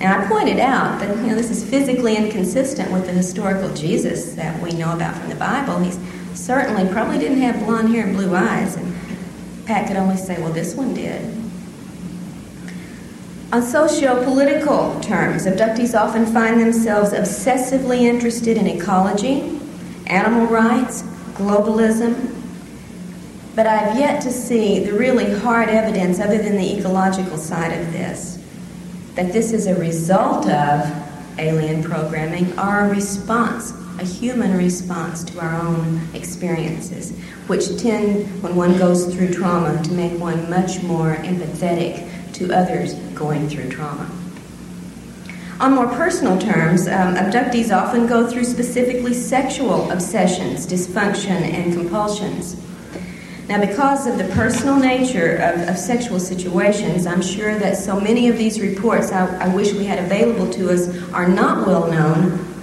[0.00, 4.32] And I pointed out that you know this is physically inconsistent with the historical Jesus
[4.34, 5.78] that we know about from the Bible.
[5.78, 5.92] He
[6.34, 8.94] certainly probably didn't have blonde hair and blue eyes, and
[9.66, 11.43] Pat could only say, "Well, this one did."
[13.54, 19.60] On socio political terms, abductees often find themselves obsessively interested in ecology,
[20.08, 21.02] animal rights,
[21.34, 22.34] globalism,
[23.54, 27.92] but I've yet to see the really hard evidence, other than the ecological side of
[27.92, 28.44] this,
[29.14, 35.38] that this is a result of alien programming or a response, a human response to
[35.38, 41.14] our own experiences, which tend, when one goes through trauma, to make one much more
[41.18, 44.10] empathetic to others going through trauma.
[45.60, 52.56] On more personal terms, um, abductees often go through specifically sexual obsessions, dysfunction, and compulsions.
[53.48, 58.28] Now, because of the personal nature of, of sexual situations, I'm sure that so many
[58.28, 62.53] of these reports I, I wish we had available to us are not well known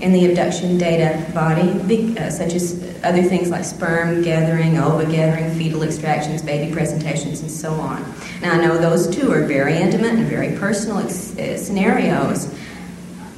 [0.00, 5.50] in the abduction data body, uh, such as other things like sperm gathering, ova gathering,
[5.56, 8.02] fetal extractions, baby presentations, and so on.
[8.42, 12.52] Now, I know those two are very intimate and very personal ex- uh, scenarios,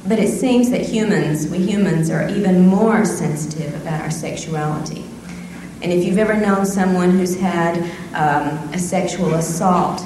[0.07, 5.05] but it seems that humans, we humans, are even more sensitive about our sexuality.
[5.81, 7.77] And if you've ever known someone who's had
[8.13, 10.01] um, a sexual assault,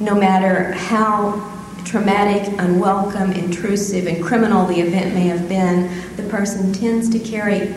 [0.00, 1.52] no matter how
[1.84, 7.74] traumatic, unwelcome, intrusive, and criminal the event may have been, the person tends to carry,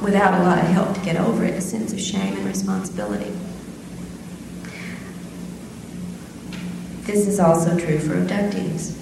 [0.00, 3.32] without a lot of help to get over it, a sense of shame and responsibility.
[7.02, 8.94] This is also true for abductees.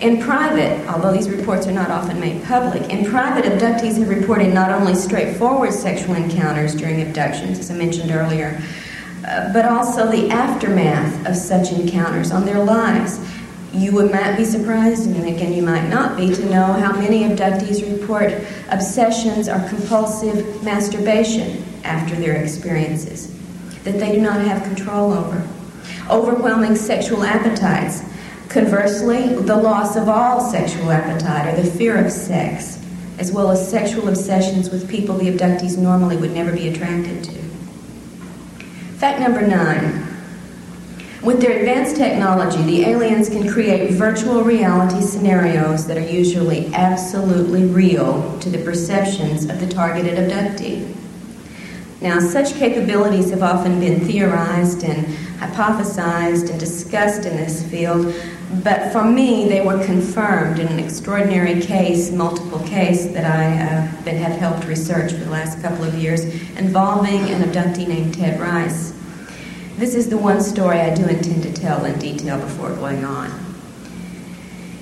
[0.00, 4.52] In private, although these reports are not often made public, in private, abductees have reported
[4.52, 8.60] not only straightforward sexual encounters during abductions, as I mentioned earlier,
[9.28, 13.20] uh, but also the aftermath of such encounters on their lives.
[13.72, 17.22] You would might be surprised, and again, you might not be, to know how many
[17.22, 18.32] abductees report
[18.70, 23.36] obsessions or compulsive masturbation after their experiences
[23.84, 25.46] that they do not have control over.
[26.10, 28.02] Overwhelming sexual appetites
[28.50, 32.84] Conversely, the loss of all sexual appetite or the fear of sex,
[33.16, 37.38] as well as sexual obsessions with people the abductees normally would never be attracted to.
[38.98, 39.99] Fact number nine.
[41.22, 47.66] With their advanced technology, the aliens can create virtual reality scenarios that are usually absolutely
[47.66, 50.94] real to the perceptions of the targeted abductee.
[52.00, 55.06] Now, such capabilities have often been theorized and
[55.38, 58.14] hypothesized and discussed in this field,
[58.64, 64.02] but for me, they were confirmed in an extraordinary case, multiple case, that I uh,
[64.04, 66.24] that have helped research for the last couple of years
[66.56, 68.94] involving an abductee named Ted Rice.
[69.76, 73.30] This is the one story I do intend to tell in detail before going on.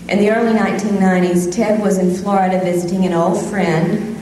[0.08, 4.18] In the early 1990s, Ted was in Florida visiting an old friend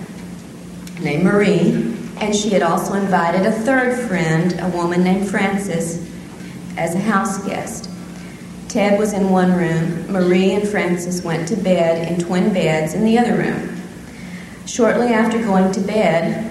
[1.01, 6.05] named Marie, and she had also invited a third friend, a woman named Frances,
[6.77, 7.89] as a house guest.
[8.69, 10.11] Ted was in one room.
[10.13, 13.81] Marie and Frances went to bed in twin beds in the other room.
[14.67, 16.51] Shortly after going to bed,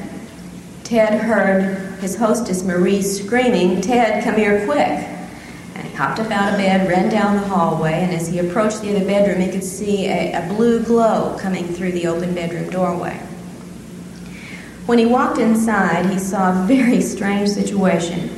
[0.83, 4.77] Ted heard his hostess Marie screaming, Ted, come here quick.
[5.73, 8.81] And he hopped up out of bed, ran down the hallway, and as he approached
[8.81, 12.69] the other bedroom, he could see a, a blue glow coming through the open bedroom
[12.69, 13.15] doorway.
[14.85, 18.29] When he walked inside, he saw a very strange situation.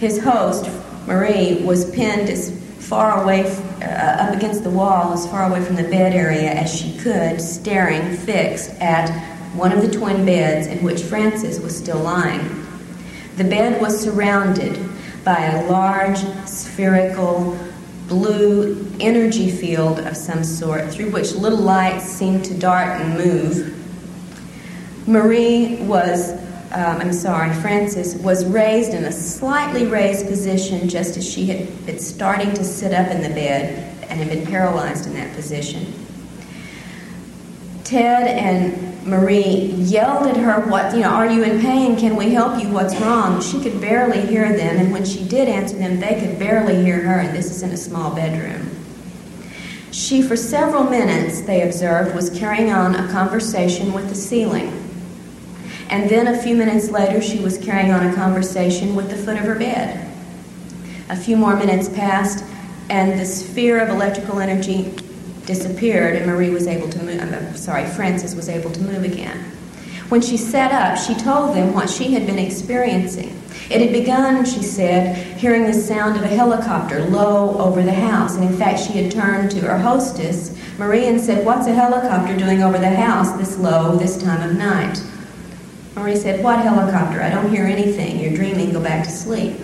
[0.00, 0.68] His host,
[1.06, 2.50] Marie, was pinned as
[2.80, 3.44] far away,
[3.82, 7.40] uh, up against the wall, as far away from the bed area as she could,
[7.40, 9.10] staring fixed at
[9.54, 12.61] one of the twin beds in which Frances was still lying.
[13.36, 14.78] The bed was surrounded
[15.24, 17.58] by a large, spherical,
[18.08, 23.78] blue energy field of some sort through which little lights seemed to dart and move.
[25.08, 26.32] Marie was
[26.74, 31.84] um, I'm sorry, Frances, was raised in a slightly raised position just as she had
[31.84, 35.92] been starting to sit up in the bed and had been paralyzed in that position.
[37.84, 41.96] Ted and Marie yelled at her, What, you know, are you in pain?
[41.96, 42.68] Can we help you?
[42.68, 43.40] What's wrong?
[43.40, 47.00] She could barely hear them, and when she did answer them, they could barely hear
[47.00, 48.70] her, and this is in a small bedroom.
[49.90, 54.78] She, for several minutes, they observed, was carrying on a conversation with the ceiling.
[55.90, 59.36] And then a few minutes later, she was carrying on a conversation with the foot
[59.36, 60.08] of her bed.
[61.10, 62.44] A few more minutes passed,
[62.88, 64.94] and the sphere of electrical energy
[65.46, 67.20] disappeared, and Marie was able to move.
[67.20, 69.38] I'm uh, uh, sorry, Frances was able to move again.
[70.08, 73.42] When she sat up, she told them what she had been experiencing.
[73.70, 78.36] It had begun, she said, hearing the sound of a helicopter low over the house.
[78.36, 82.36] And in fact, she had turned to her hostess, Marie, and said, What's a helicopter
[82.36, 85.02] doing over the house this low, this time of night?
[85.94, 87.22] Marie said, What helicopter?
[87.22, 88.18] I don't hear anything.
[88.20, 88.72] You're dreaming.
[88.72, 89.56] Go back to sleep.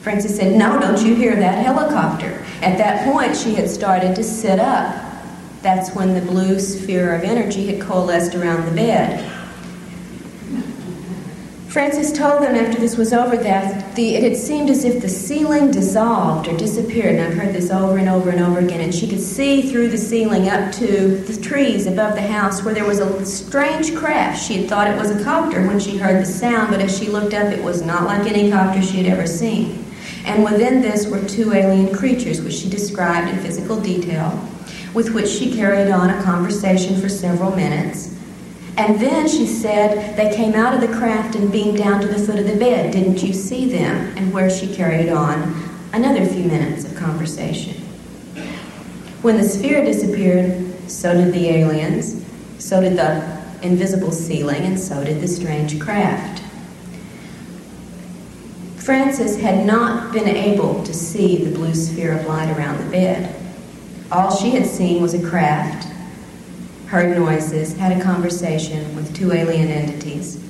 [0.00, 2.44] Frances said, No, don't you hear that helicopter?
[2.62, 5.04] At that point, she had started to sit up.
[5.62, 9.34] That's when the blue sphere of energy had coalesced around the bed.
[11.68, 15.08] Frances told them after this was over that the, it had seemed as if the
[15.08, 18.92] ceiling dissolved or disappeared, and I've heard this over and over and over again, and
[18.92, 22.86] she could see through the ceiling up to the trees above the house where there
[22.86, 24.42] was a strange craft.
[24.42, 27.08] She had thought it was a copter when she heard the sound, but as she
[27.08, 29.84] looked up, it was not like any copter she had ever seen.
[30.28, 34.38] And within this were two alien creatures, which she described in physical detail,
[34.92, 38.14] with which she carried on a conversation for several minutes.
[38.76, 42.18] And then she said they came out of the craft and beamed down to the
[42.18, 42.92] foot of the bed.
[42.92, 44.16] Didn't you see them?
[44.18, 45.54] And where she carried on
[45.94, 47.74] another few minutes of conversation.
[49.22, 52.22] When the sphere disappeared, so did the aliens,
[52.58, 56.37] so did the invisible ceiling, and so did the strange craft.
[58.88, 63.36] Frances had not been able to see the blue sphere of light around the bed.
[64.10, 65.86] All she had seen was a craft
[66.86, 70.42] heard noises, had a conversation with two alien entities.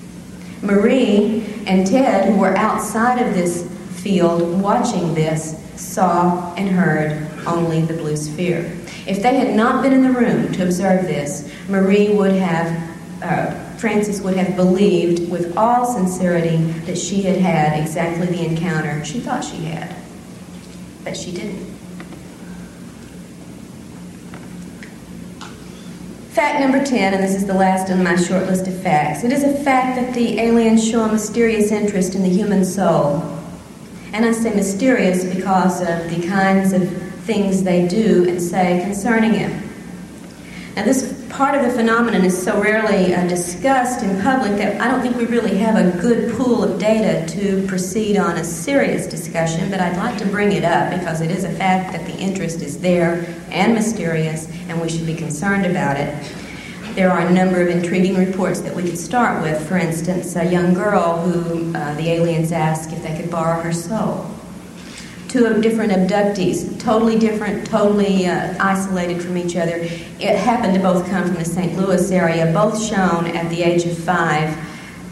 [0.63, 3.69] Marie and Ted, who were outside of this
[4.05, 8.73] field watching this, saw and heard only the blue sphere.
[9.09, 12.89] If they had not been in the room to observe this, Marie would have,
[13.21, 19.05] uh, Frances would have believed with all sincerity that she had had exactly the encounter
[19.05, 19.95] she thought she had.
[21.05, 21.65] But she didn't.
[26.31, 29.23] Fact number 10, and this is the last on my short list of facts.
[29.23, 33.23] It is a fact that the aliens show a mysterious interest in the human soul.
[34.13, 36.91] And I say mysterious because of the kinds of
[37.25, 39.51] things they do and say concerning it.
[40.75, 44.91] Now, this part of the phenomenon is so rarely uh, discussed in public that I
[44.91, 49.07] don't think we really have a good pool of data to proceed on a serious
[49.07, 52.19] discussion, but I'd like to bring it up because it is a fact that the
[52.19, 56.13] interest is there and mysterious, and we should be concerned about it.
[56.97, 59.65] There are a number of intriguing reports that we could start with.
[59.69, 63.73] For instance, a young girl who uh, the aliens asked if they could borrow her
[63.73, 64.29] soul
[65.29, 69.77] two different abductees, totally different, totally uh, isolated from each other.
[69.77, 71.77] It happened to both come from the St.
[71.77, 74.57] Louis area, both shown at the age of five.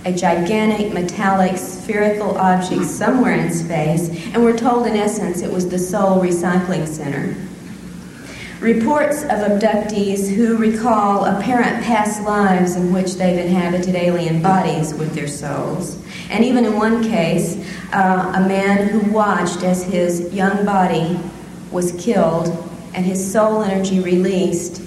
[0.04, 5.68] A gigantic metallic spherical object somewhere in space, and we're told in essence it was
[5.68, 7.34] the Soul Recycling Center.
[8.60, 15.14] Reports of abductees who recall apparent past lives in which they've inhabited alien bodies with
[15.14, 16.02] their souls.
[16.30, 17.58] And even in one case,
[17.92, 21.20] uh, a man who watched as his young body
[21.70, 22.46] was killed
[22.94, 24.80] and his soul energy released,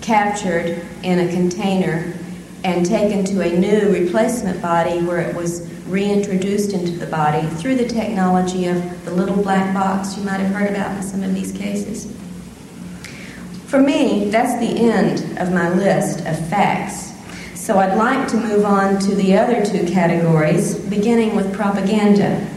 [0.00, 2.14] captured in a container,
[2.62, 7.74] and taken to a new replacement body where it was reintroduced into the body through
[7.74, 11.34] the technology of the little black box you might have heard about in some of
[11.34, 12.19] these cases.
[13.70, 17.10] For me, that's the end of my list of facts
[17.60, 22.48] so I'd like to move on to the other two categories, beginning with propaganda.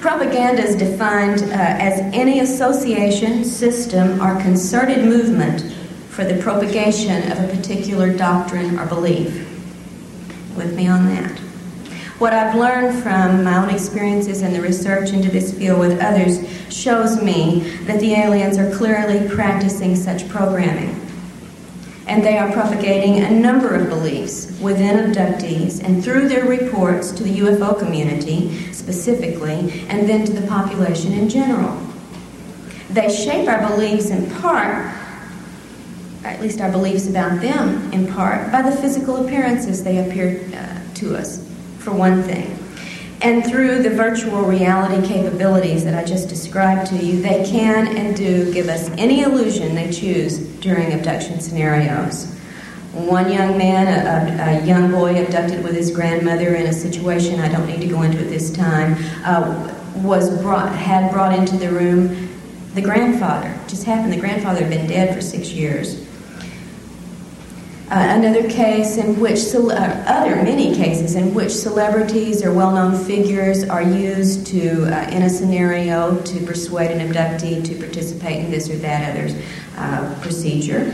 [0.00, 5.74] Propaganda is defined uh, as any association, system, or concerted movement
[6.10, 9.48] for the propagation of a particular doctrine or belief.
[10.56, 11.41] With me on that.
[12.22, 16.38] What I've learned from my own experiences and the research into this field with others
[16.72, 21.04] shows me that the aliens are clearly practicing such programming
[22.06, 27.24] and they are propagating a number of beliefs within abductees and through their reports to
[27.24, 31.76] the UFO community specifically, and then to the population in general.
[32.90, 34.94] They shape our beliefs in part,
[36.22, 40.94] at least our beliefs about them in part, by the physical appearances they appear uh,
[40.94, 41.51] to us,
[41.82, 42.58] for one thing.
[43.20, 48.16] And through the virtual reality capabilities that I just described to you, they can and
[48.16, 52.34] do give us any illusion they choose during abduction scenarios.
[52.92, 57.38] One young man, a, a, a young boy abducted with his grandmother in a situation
[57.38, 61.56] I don't need to go into at this time, uh, was brought, had brought into
[61.56, 62.28] the room
[62.74, 63.48] the grandfather.
[63.48, 66.06] It just happened the grandfather had been dead for six years.
[67.92, 69.60] Uh, another case in which, uh,
[70.06, 75.24] other many cases in which celebrities or well known figures are used to, uh, in
[75.24, 79.38] a scenario, to persuade an abductee to participate in this or that other
[79.76, 80.90] uh, procedure.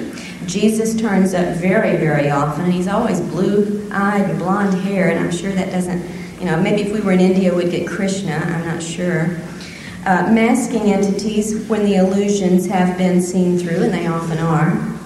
[0.47, 2.69] Jesus turns up very, very often.
[2.69, 6.05] He's always blue eyed and blonde hair, and I'm sure that doesn't,
[6.41, 9.39] you know, maybe if we were in India, we'd get Krishna, I'm not sure.
[10.05, 14.98] Uh, masking entities when the illusions have been seen through, and they often are.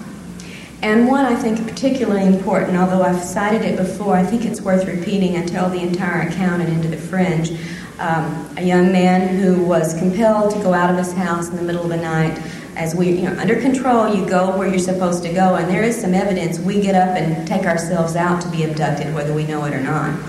[0.83, 4.85] And one I think particularly important, although I've cited it before, I think it's worth
[4.85, 7.57] repeating until the entire account in Into the Fringe.
[7.99, 11.61] um, a young man who was compelled to go out of his house in the
[11.61, 12.37] middle of the night.
[12.75, 15.83] As we, you know, under control, you go where you're supposed to go, and there
[15.83, 16.59] is some evidence.
[16.59, 19.79] We get up and take ourselves out to be abducted, whether we know it or
[19.79, 20.19] not.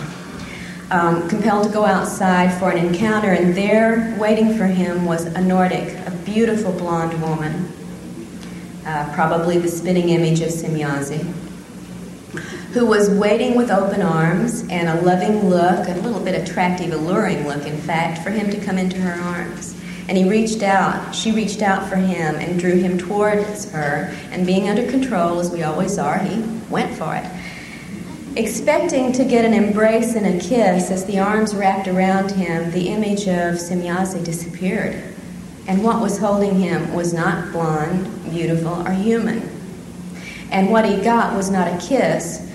[0.90, 5.40] Um, compelled to go outside for an encounter, and there, waiting for him, was a
[5.40, 7.72] Nordic, a beautiful blonde woman,
[8.86, 11.44] uh, probably the spinning image of Semjase
[12.74, 17.46] who was waiting with open arms and a loving look, a little bit attractive, alluring
[17.46, 19.80] look, in fact, for him to come into her arms.
[20.08, 24.12] And he reached out, she reached out for him and drew him towards her.
[24.32, 27.24] And being under control, as we always are, he went for it.
[28.36, 32.88] Expecting to get an embrace and a kiss as the arms wrapped around him, the
[32.88, 35.13] image of Semjase disappeared.
[35.66, 39.50] And what was holding him was not blonde, beautiful, or human.
[40.50, 42.50] And what he got was not a kiss,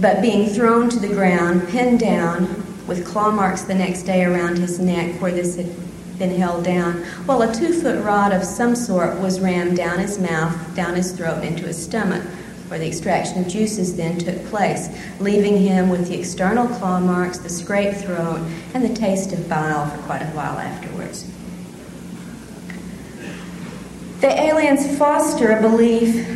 [0.00, 4.58] but being thrown to the ground, pinned down, with claw marks the next day around
[4.58, 5.70] his neck where this had
[6.18, 10.18] been held down, while a two foot rod of some sort was rammed down his
[10.18, 12.22] mouth, down his throat, into his stomach,
[12.68, 14.88] where the extraction of juices then took place,
[15.20, 18.40] leaving him with the external claw marks, the scraped throat,
[18.74, 21.30] and the taste of bile for quite a while afterwards.
[24.24, 26.34] The aliens foster a belief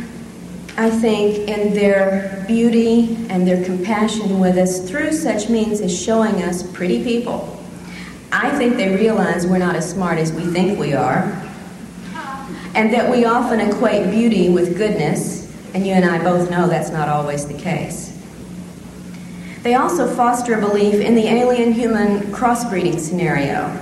[0.77, 6.41] I think, in their beauty and their compassion with us through such means as showing
[6.43, 7.61] us pretty people.
[8.31, 11.23] I think they realize we're not as smart as we think we are,
[12.75, 16.91] and that we often equate beauty with goodness, and you and I both know that's
[16.91, 18.17] not always the case.
[19.63, 23.77] They also foster a belief in the alien human crossbreeding scenario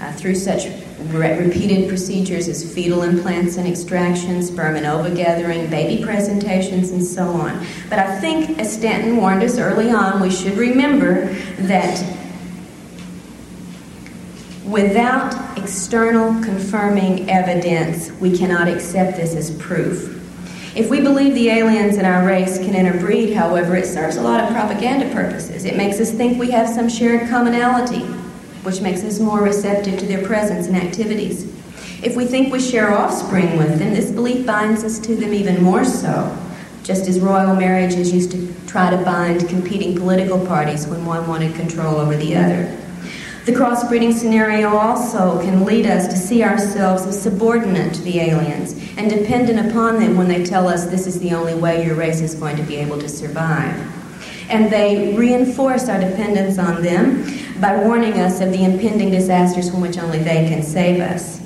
[0.00, 0.66] uh, through such
[1.12, 7.04] re- repeated procedures as fetal implants and extractions, sperm and ova gathering, baby presentations, and
[7.04, 7.64] so on.
[7.90, 11.26] But I think, as Stanton warned us early on, we should remember
[11.60, 12.02] that
[14.64, 20.10] without external confirming evidence, we cannot accept this as proof.
[20.76, 24.42] If we believe the aliens in our race can interbreed, however, it serves a lot
[24.42, 25.64] of propaganda purposes.
[25.64, 28.04] It makes us think we have some shared commonality
[28.64, 31.44] which makes us more receptive to their presence and activities.
[32.02, 35.62] If we think we share offspring with them, this belief binds us to them even
[35.62, 36.36] more so,
[36.82, 41.54] just as royal marriages used to try to bind competing political parties when one wanted
[41.54, 42.80] control over the other.
[43.44, 48.72] The crossbreeding scenario also can lead us to see ourselves as subordinate to the aliens
[48.96, 52.22] and dependent upon them when they tell us this is the only way your race
[52.22, 53.78] is going to be able to survive.
[54.48, 57.24] And they reinforce our dependence on them
[57.60, 61.40] by warning us of the impending disasters from which only they can save us.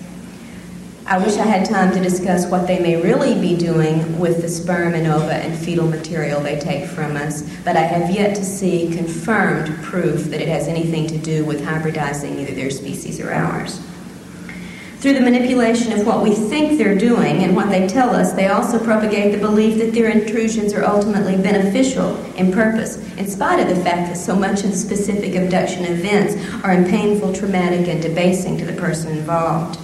[1.07, 4.49] I wish I had time to discuss what they may really be doing with the
[4.49, 8.45] sperm and ova and fetal material they take from us, but I have yet to
[8.45, 13.33] see confirmed proof that it has anything to do with hybridizing either their species or
[13.33, 13.81] ours.
[15.01, 18.49] Through the manipulation of what we think they're doing and what they tell us, they
[18.49, 23.69] also propagate the belief that their intrusions are ultimately beneficial in purpose, in spite of
[23.69, 26.35] the fact that so much of the specific abduction events
[26.65, 29.79] are in painful, traumatic, and debasing to the person involved.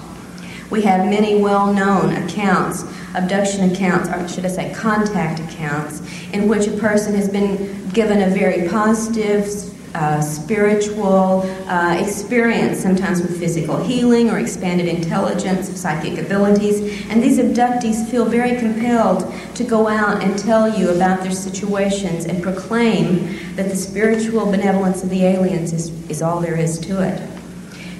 [0.70, 2.82] We have many well known accounts,
[3.14, 6.02] abduction accounts, or should I say contact accounts,
[6.32, 9.46] in which a person has been given a very positive,
[9.94, 17.06] uh, spiritual uh, experience, sometimes with physical healing or expanded intelligence, psychic abilities.
[17.08, 22.24] And these abductees feel very compelled to go out and tell you about their situations
[22.24, 27.02] and proclaim that the spiritual benevolence of the aliens is, is all there is to
[27.02, 27.20] it.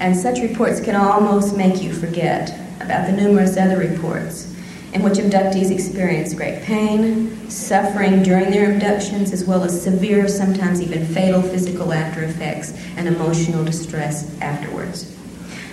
[0.01, 4.54] And such reports can almost make you forget about the numerous other reports
[4.95, 10.81] in which abductees experience great pain, suffering during their abductions, as well as severe, sometimes
[10.81, 15.13] even fatal physical after effects and emotional distress afterwards.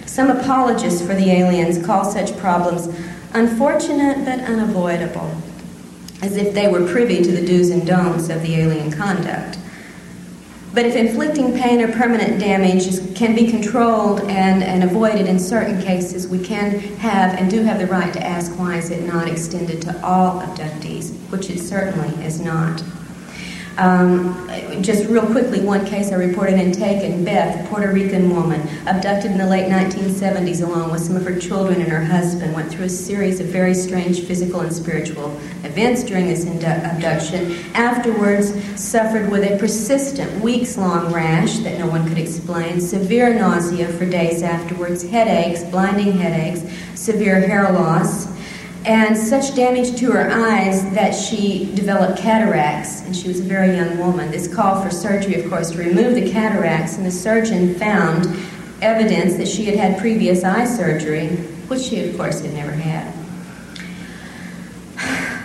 [0.08, 2.88] Some apologists for the aliens call such problems
[3.34, 5.32] unfortunate but unavoidable,
[6.24, 9.60] as if they were privy to the do's and don'ts of the alien conduct.
[10.74, 15.82] But if inflicting pain or permanent damage can be controlled and, and avoided in certain
[15.82, 19.28] cases, we can have and do have the right to ask why is it not
[19.28, 22.82] extended to all abductees, which it certainly is not.
[23.78, 24.36] Um,
[24.82, 29.32] just real quickly, one case I reported in Taken, Beth, a Puerto Rican woman, abducted
[29.32, 32.86] in the late 1970s along with some of her children and her husband, went through
[32.86, 35.30] a series of very strange physical and spiritual
[35.64, 37.58] events during this abduction.
[37.74, 43.88] Afterwards, suffered with a persistent, weeks long rash that no one could explain, severe nausea
[43.88, 46.62] for days afterwards, headaches, blinding headaches,
[46.96, 48.28] severe hair loss
[48.86, 53.76] and such damage to her eyes that she developed cataracts, and she was a very
[53.76, 54.32] young woman.
[54.32, 58.28] This called for surgery, of course, to remove the cataracts, and the surgeon found
[58.82, 61.28] evidence that she had had previous eye surgery,
[61.68, 63.14] which she, of course, had never had.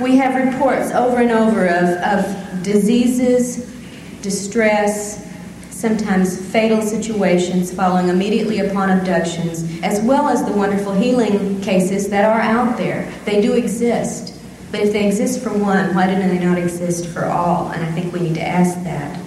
[0.01, 3.71] We have reports over and over of, of diseases,
[4.23, 5.26] distress,
[5.77, 12.25] sometimes fatal situations following immediately upon abductions, as well as the wonderful healing cases that
[12.25, 13.13] are out there.
[13.27, 14.33] They do exist.
[14.73, 17.69] But if they exist for one, why do they not exist for all?
[17.69, 19.21] And I think we need to ask that.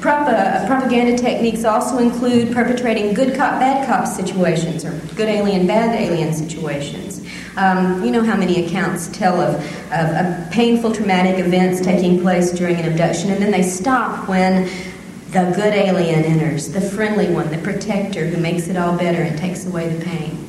[0.00, 5.66] Prop- uh, propaganda techniques also include perpetrating good cop, bad cop situations, or good alien,
[5.66, 7.26] bad alien situations.
[7.56, 9.56] Um, you know how many accounts tell of,
[9.92, 14.70] of, of painful, traumatic events taking place during an abduction, and then they stop when
[15.32, 19.38] the good alien enters, the friendly one, the protector who makes it all better and
[19.38, 20.46] takes away the pain.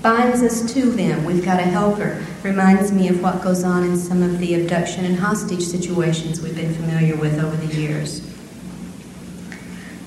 [0.00, 1.24] Binds us to them.
[1.24, 2.24] We've got a helper.
[2.44, 6.54] Reminds me of what goes on in some of the abduction and hostage situations we've
[6.54, 8.22] been familiar with over the years.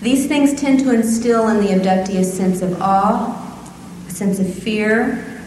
[0.02, 3.40] These things tend to instill in the abductee a sense of awe,
[4.08, 5.44] a sense of fear,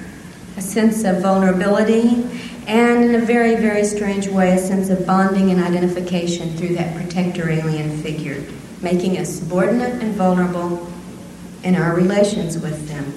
[0.59, 2.29] a sense of vulnerability,
[2.67, 6.97] and in a very, very strange way, a sense of bonding and identification through that
[6.97, 8.45] protector alien figure,
[8.83, 10.91] making us subordinate and vulnerable
[11.63, 13.13] in our relations with them.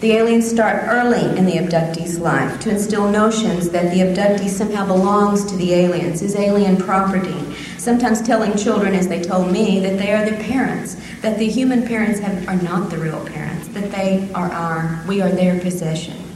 [0.00, 4.86] The aliens start early in the abductee's life to instill notions that the abductee somehow
[4.86, 7.54] belongs to the aliens, is alien property.
[7.78, 11.84] Sometimes telling children, as they told me, that they are their parents, that the human
[11.84, 16.27] parents have, are not the real parents, that they are our, we are their possession.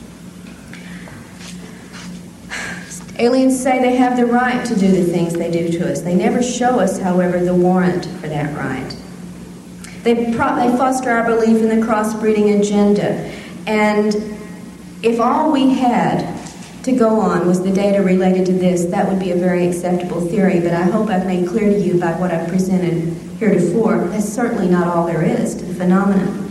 [3.19, 6.01] Aliens say they have the right to do the things they do to us.
[6.01, 8.97] They never show us, however, the warrant for that right.
[10.03, 13.31] They, pro- they foster our belief in the crossbreeding agenda.
[13.67, 14.15] And
[15.03, 16.41] if all we had
[16.85, 20.21] to go on was the data related to this, that would be a very acceptable
[20.21, 20.61] theory.
[20.61, 24.69] But I hope I've made clear to you by what I've presented heretofore, that's certainly
[24.69, 26.41] not all there is to the phenomenon.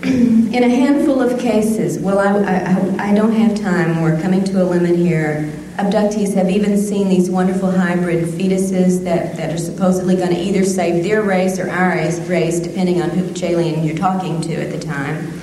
[0.02, 4.62] in a handful of cases, well, I, I, I, don't have time, we're coming to
[4.62, 5.52] a limit here.
[5.76, 10.64] Abductees have even seen these wonderful hybrid fetuses that, that are supposedly going to either
[10.64, 11.96] save their race or our
[12.28, 15.38] race, depending on which alien you're talking to at the time,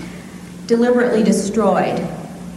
[0.66, 2.00] deliberately destroyed.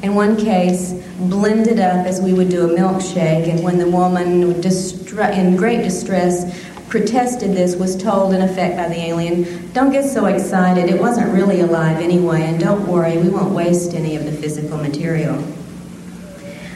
[0.02, 4.42] In one case, blended up as we would do a milkshake, and when the woman,
[4.42, 10.26] in great distress, protested this was told in effect by the alien, don't get so
[10.26, 14.32] excited, it wasn't really alive anyway, and don't worry, we won't waste any of the
[14.32, 15.42] physical material.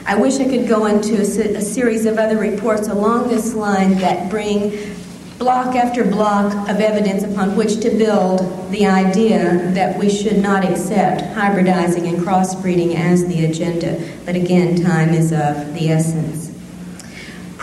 [0.07, 3.95] I wish I could go into a, a series of other reports along this line
[3.95, 4.95] that bring
[5.37, 10.63] block after block of evidence upon which to build the idea that we should not
[10.63, 14.01] accept hybridizing and crossbreeding as the agenda.
[14.25, 16.44] But again, time is of the essence.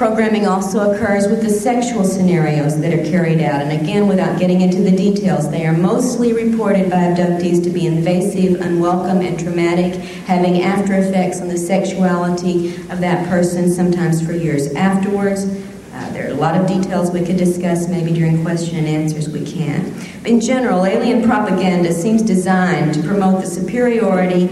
[0.02, 4.60] Programming also occurs with the sexual scenarios that are carried out, and again, without getting
[4.60, 9.94] into the details, they are mostly reported by abductees to be invasive, unwelcome, and traumatic,
[10.26, 15.44] having after effects on the sexuality of that person, sometimes for years afterwards.
[15.44, 19.28] Uh, there are a lot of details we could discuss, maybe during question and answers
[19.28, 19.94] we can.
[20.24, 24.48] In general, alien propaganda seems designed to promote the superiority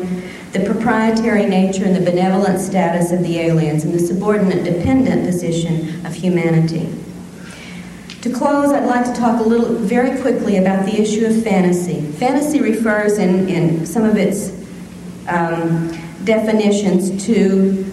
[0.52, 6.04] the proprietary nature and the benevolent status of the aliens, and the subordinate dependent position
[6.04, 6.92] of humanity.
[8.22, 12.00] To close, I'd like to talk a little very quickly about the issue of fantasy.
[12.12, 14.50] Fantasy refers in, in some of its
[15.28, 17.86] um, definitions to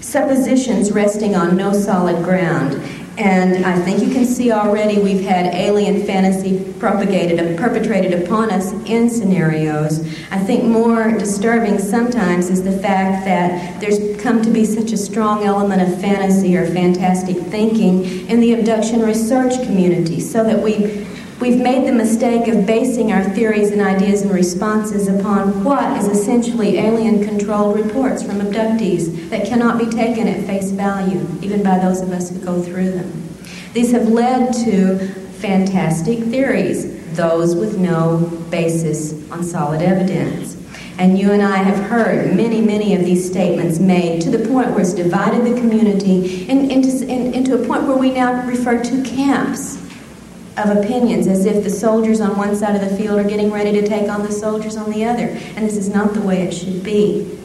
[0.00, 2.80] suppositions resting on no solid ground.
[3.18, 8.52] And I think you can see already we've had alien fantasy propagated and perpetrated upon
[8.52, 10.00] us in scenarios.
[10.30, 14.96] I think more disturbing sometimes is the fact that there's come to be such a
[14.96, 21.04] strong element of fantasy or fantastic thinking in the abduction research community, so that we
[21.40, 26.08] We've made the mistake of basing our theories and ideas and responses upon what is
[26.08, 31.78] essentially alien controlled reports from abductees that cannot be taken at face value, even by
[31.78, 33.28] those of us who go through them.
[33.72, 34.98] These have led to
[35.38, 38.16] fantastic theories, those with no
[38.50, 40.56] basis on solid evidence.
[40.98, 44.70] And you and I have heard many, many of these statements made to the point
[44.70, 48.82] where it's divided the community in, into, in, into a point where we now refer
[48.82, 49.87] to camps
[50.58, 53.72] of opinions as if the soldiers on one side of the field are getting ready
[53.72, 55.26] to take on the soldiers on the other.
[55.56, 57.38] And this is not the way it should be.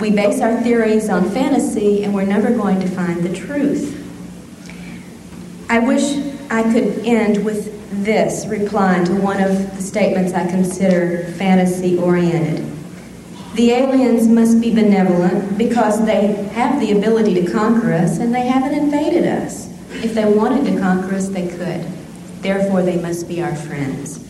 [0.00, 4.00] We base our theories on fantasy, and we're never going to find the truth.
[5.70, 6.16] I wish
[6.50, 7.72] I could end with
[8.04, 12.70] this replying to one of the statements I consider fantasy oriented.
[13.54, 18.46] The aliens must be benevolent because they have the ability to conquer us and they
[18.46, 19.68] haven't invaded us.
[20.02, 21.86] If they wanted to conquer us, they could.
[22.44, 24.22] Therefore, they must be our friends.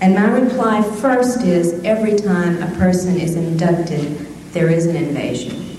[0.00, 4.18] And my reply first is every time a person is inducted,
[4.52, 5.76] there is an invasion.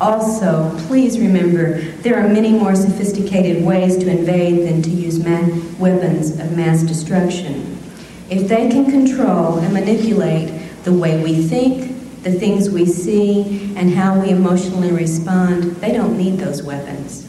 [0.00, 6.40] Also, please remember there are many more sophisticated ways to invade than to use weapons
[6.40, 7.78] of mass destruction.
[8.28, 13.94] If they can control and manipulate the way we think, the things we see, and
[13.94, 17.28] how we emotionally respond, they don't need those weapons.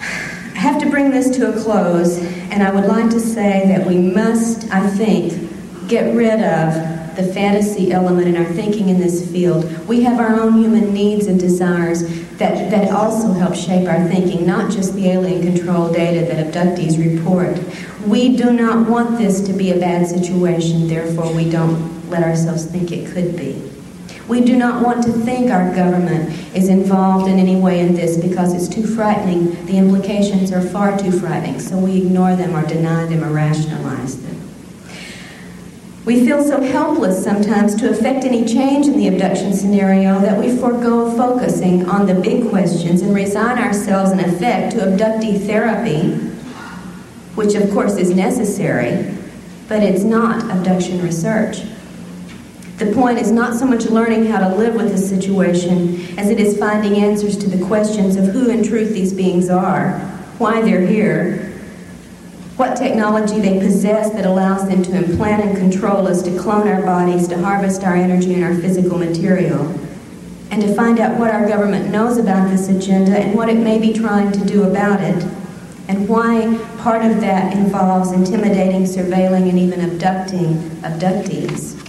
[0.00, 2.18] I have to bring this to a close,
[2.50, 7.22] and I would like to say that we must, I think, get rid of the
[7.32, 9.86] fantasy element in our thinking in this field.
[9.86, 12.02] We have our own human needs and desires
[12.38, 16.98] that, that also help shape our thinking, not just the alien control data that abductees
[16.98, 17.56] report.
[18.04, 22.64] We do not want this to be a bad situation, therefore, we don't let ourselves
[22.64, 23.77] think it could be.
[24.28, 28.18] We do not want to think our government is involved in any way in this
[28.18, 29.64] because it's too frightening.
[29.64, 34.20] The implications are far too frightening, so we ignore them or deny them or rationalize
[34.20, 34.38] them.
[36.04, 40.54] We feel so helpless sometimes to affect any change in the abduction scenario that we
[40.56, 46.14] forego focusing on the big questions and resign ourselves, in effect, to abductee therapy,
[47.34, 49.14] which of course is necessary,
[49.68, 51.62] but it's not abduction research.
[52.78, 56.38] The point is not so much learning how to live with a situation as it
[56.38, 59.98] is finding answers to the questions of who in truth these beings are,
[60.38, 61.52] why they're here,
[62.56, 66.80] what technology they possess that allows them to implant and control us, to clone our
[66.82, 69.66] bodies, to harvest our energy and our physical material,
[70.52, 73.80] and to find out what our government knows about this agenda and what it may
[73.80, 75.24] be trying to do about it,
[75.88, 81.87] and why part of that involves intimidating, surveilling, and even abducting abductees.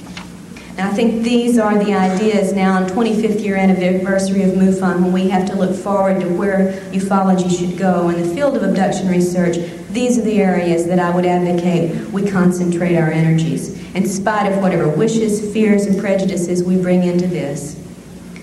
[0.79, 5.11] And I think these are the ideas now on 25th year anniversary of MUFON when
[5.11, 8.07] we have to look forward to where ufology should go.
[8.07, 9.57] In the field of abduction research,
[9.89, 14.61] these are the areas that I would advocate we concentrate our energies, in spite of
[14.61, 17.77] whatever wishes, fears, and prejudices we bring into this.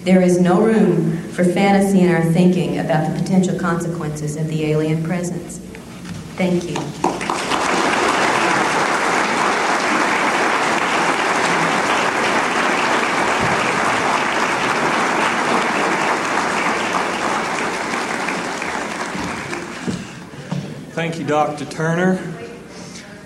[0.02, 4.66] There is no room for fantasy in our thinking about the potential consequences of the
[4.66, 5.56] alien presence.
[6.36, 7.25] Thank you.
[21.06, 21.64] Thank you, Dr.
[21.66, 22.18] Turner.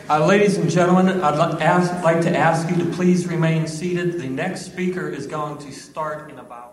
[0.07, 4.21] Uh, ladies and gentlemen, I'd like to ask you to please remain seated.
[4.21, 6.70] The next speaker is going to start in about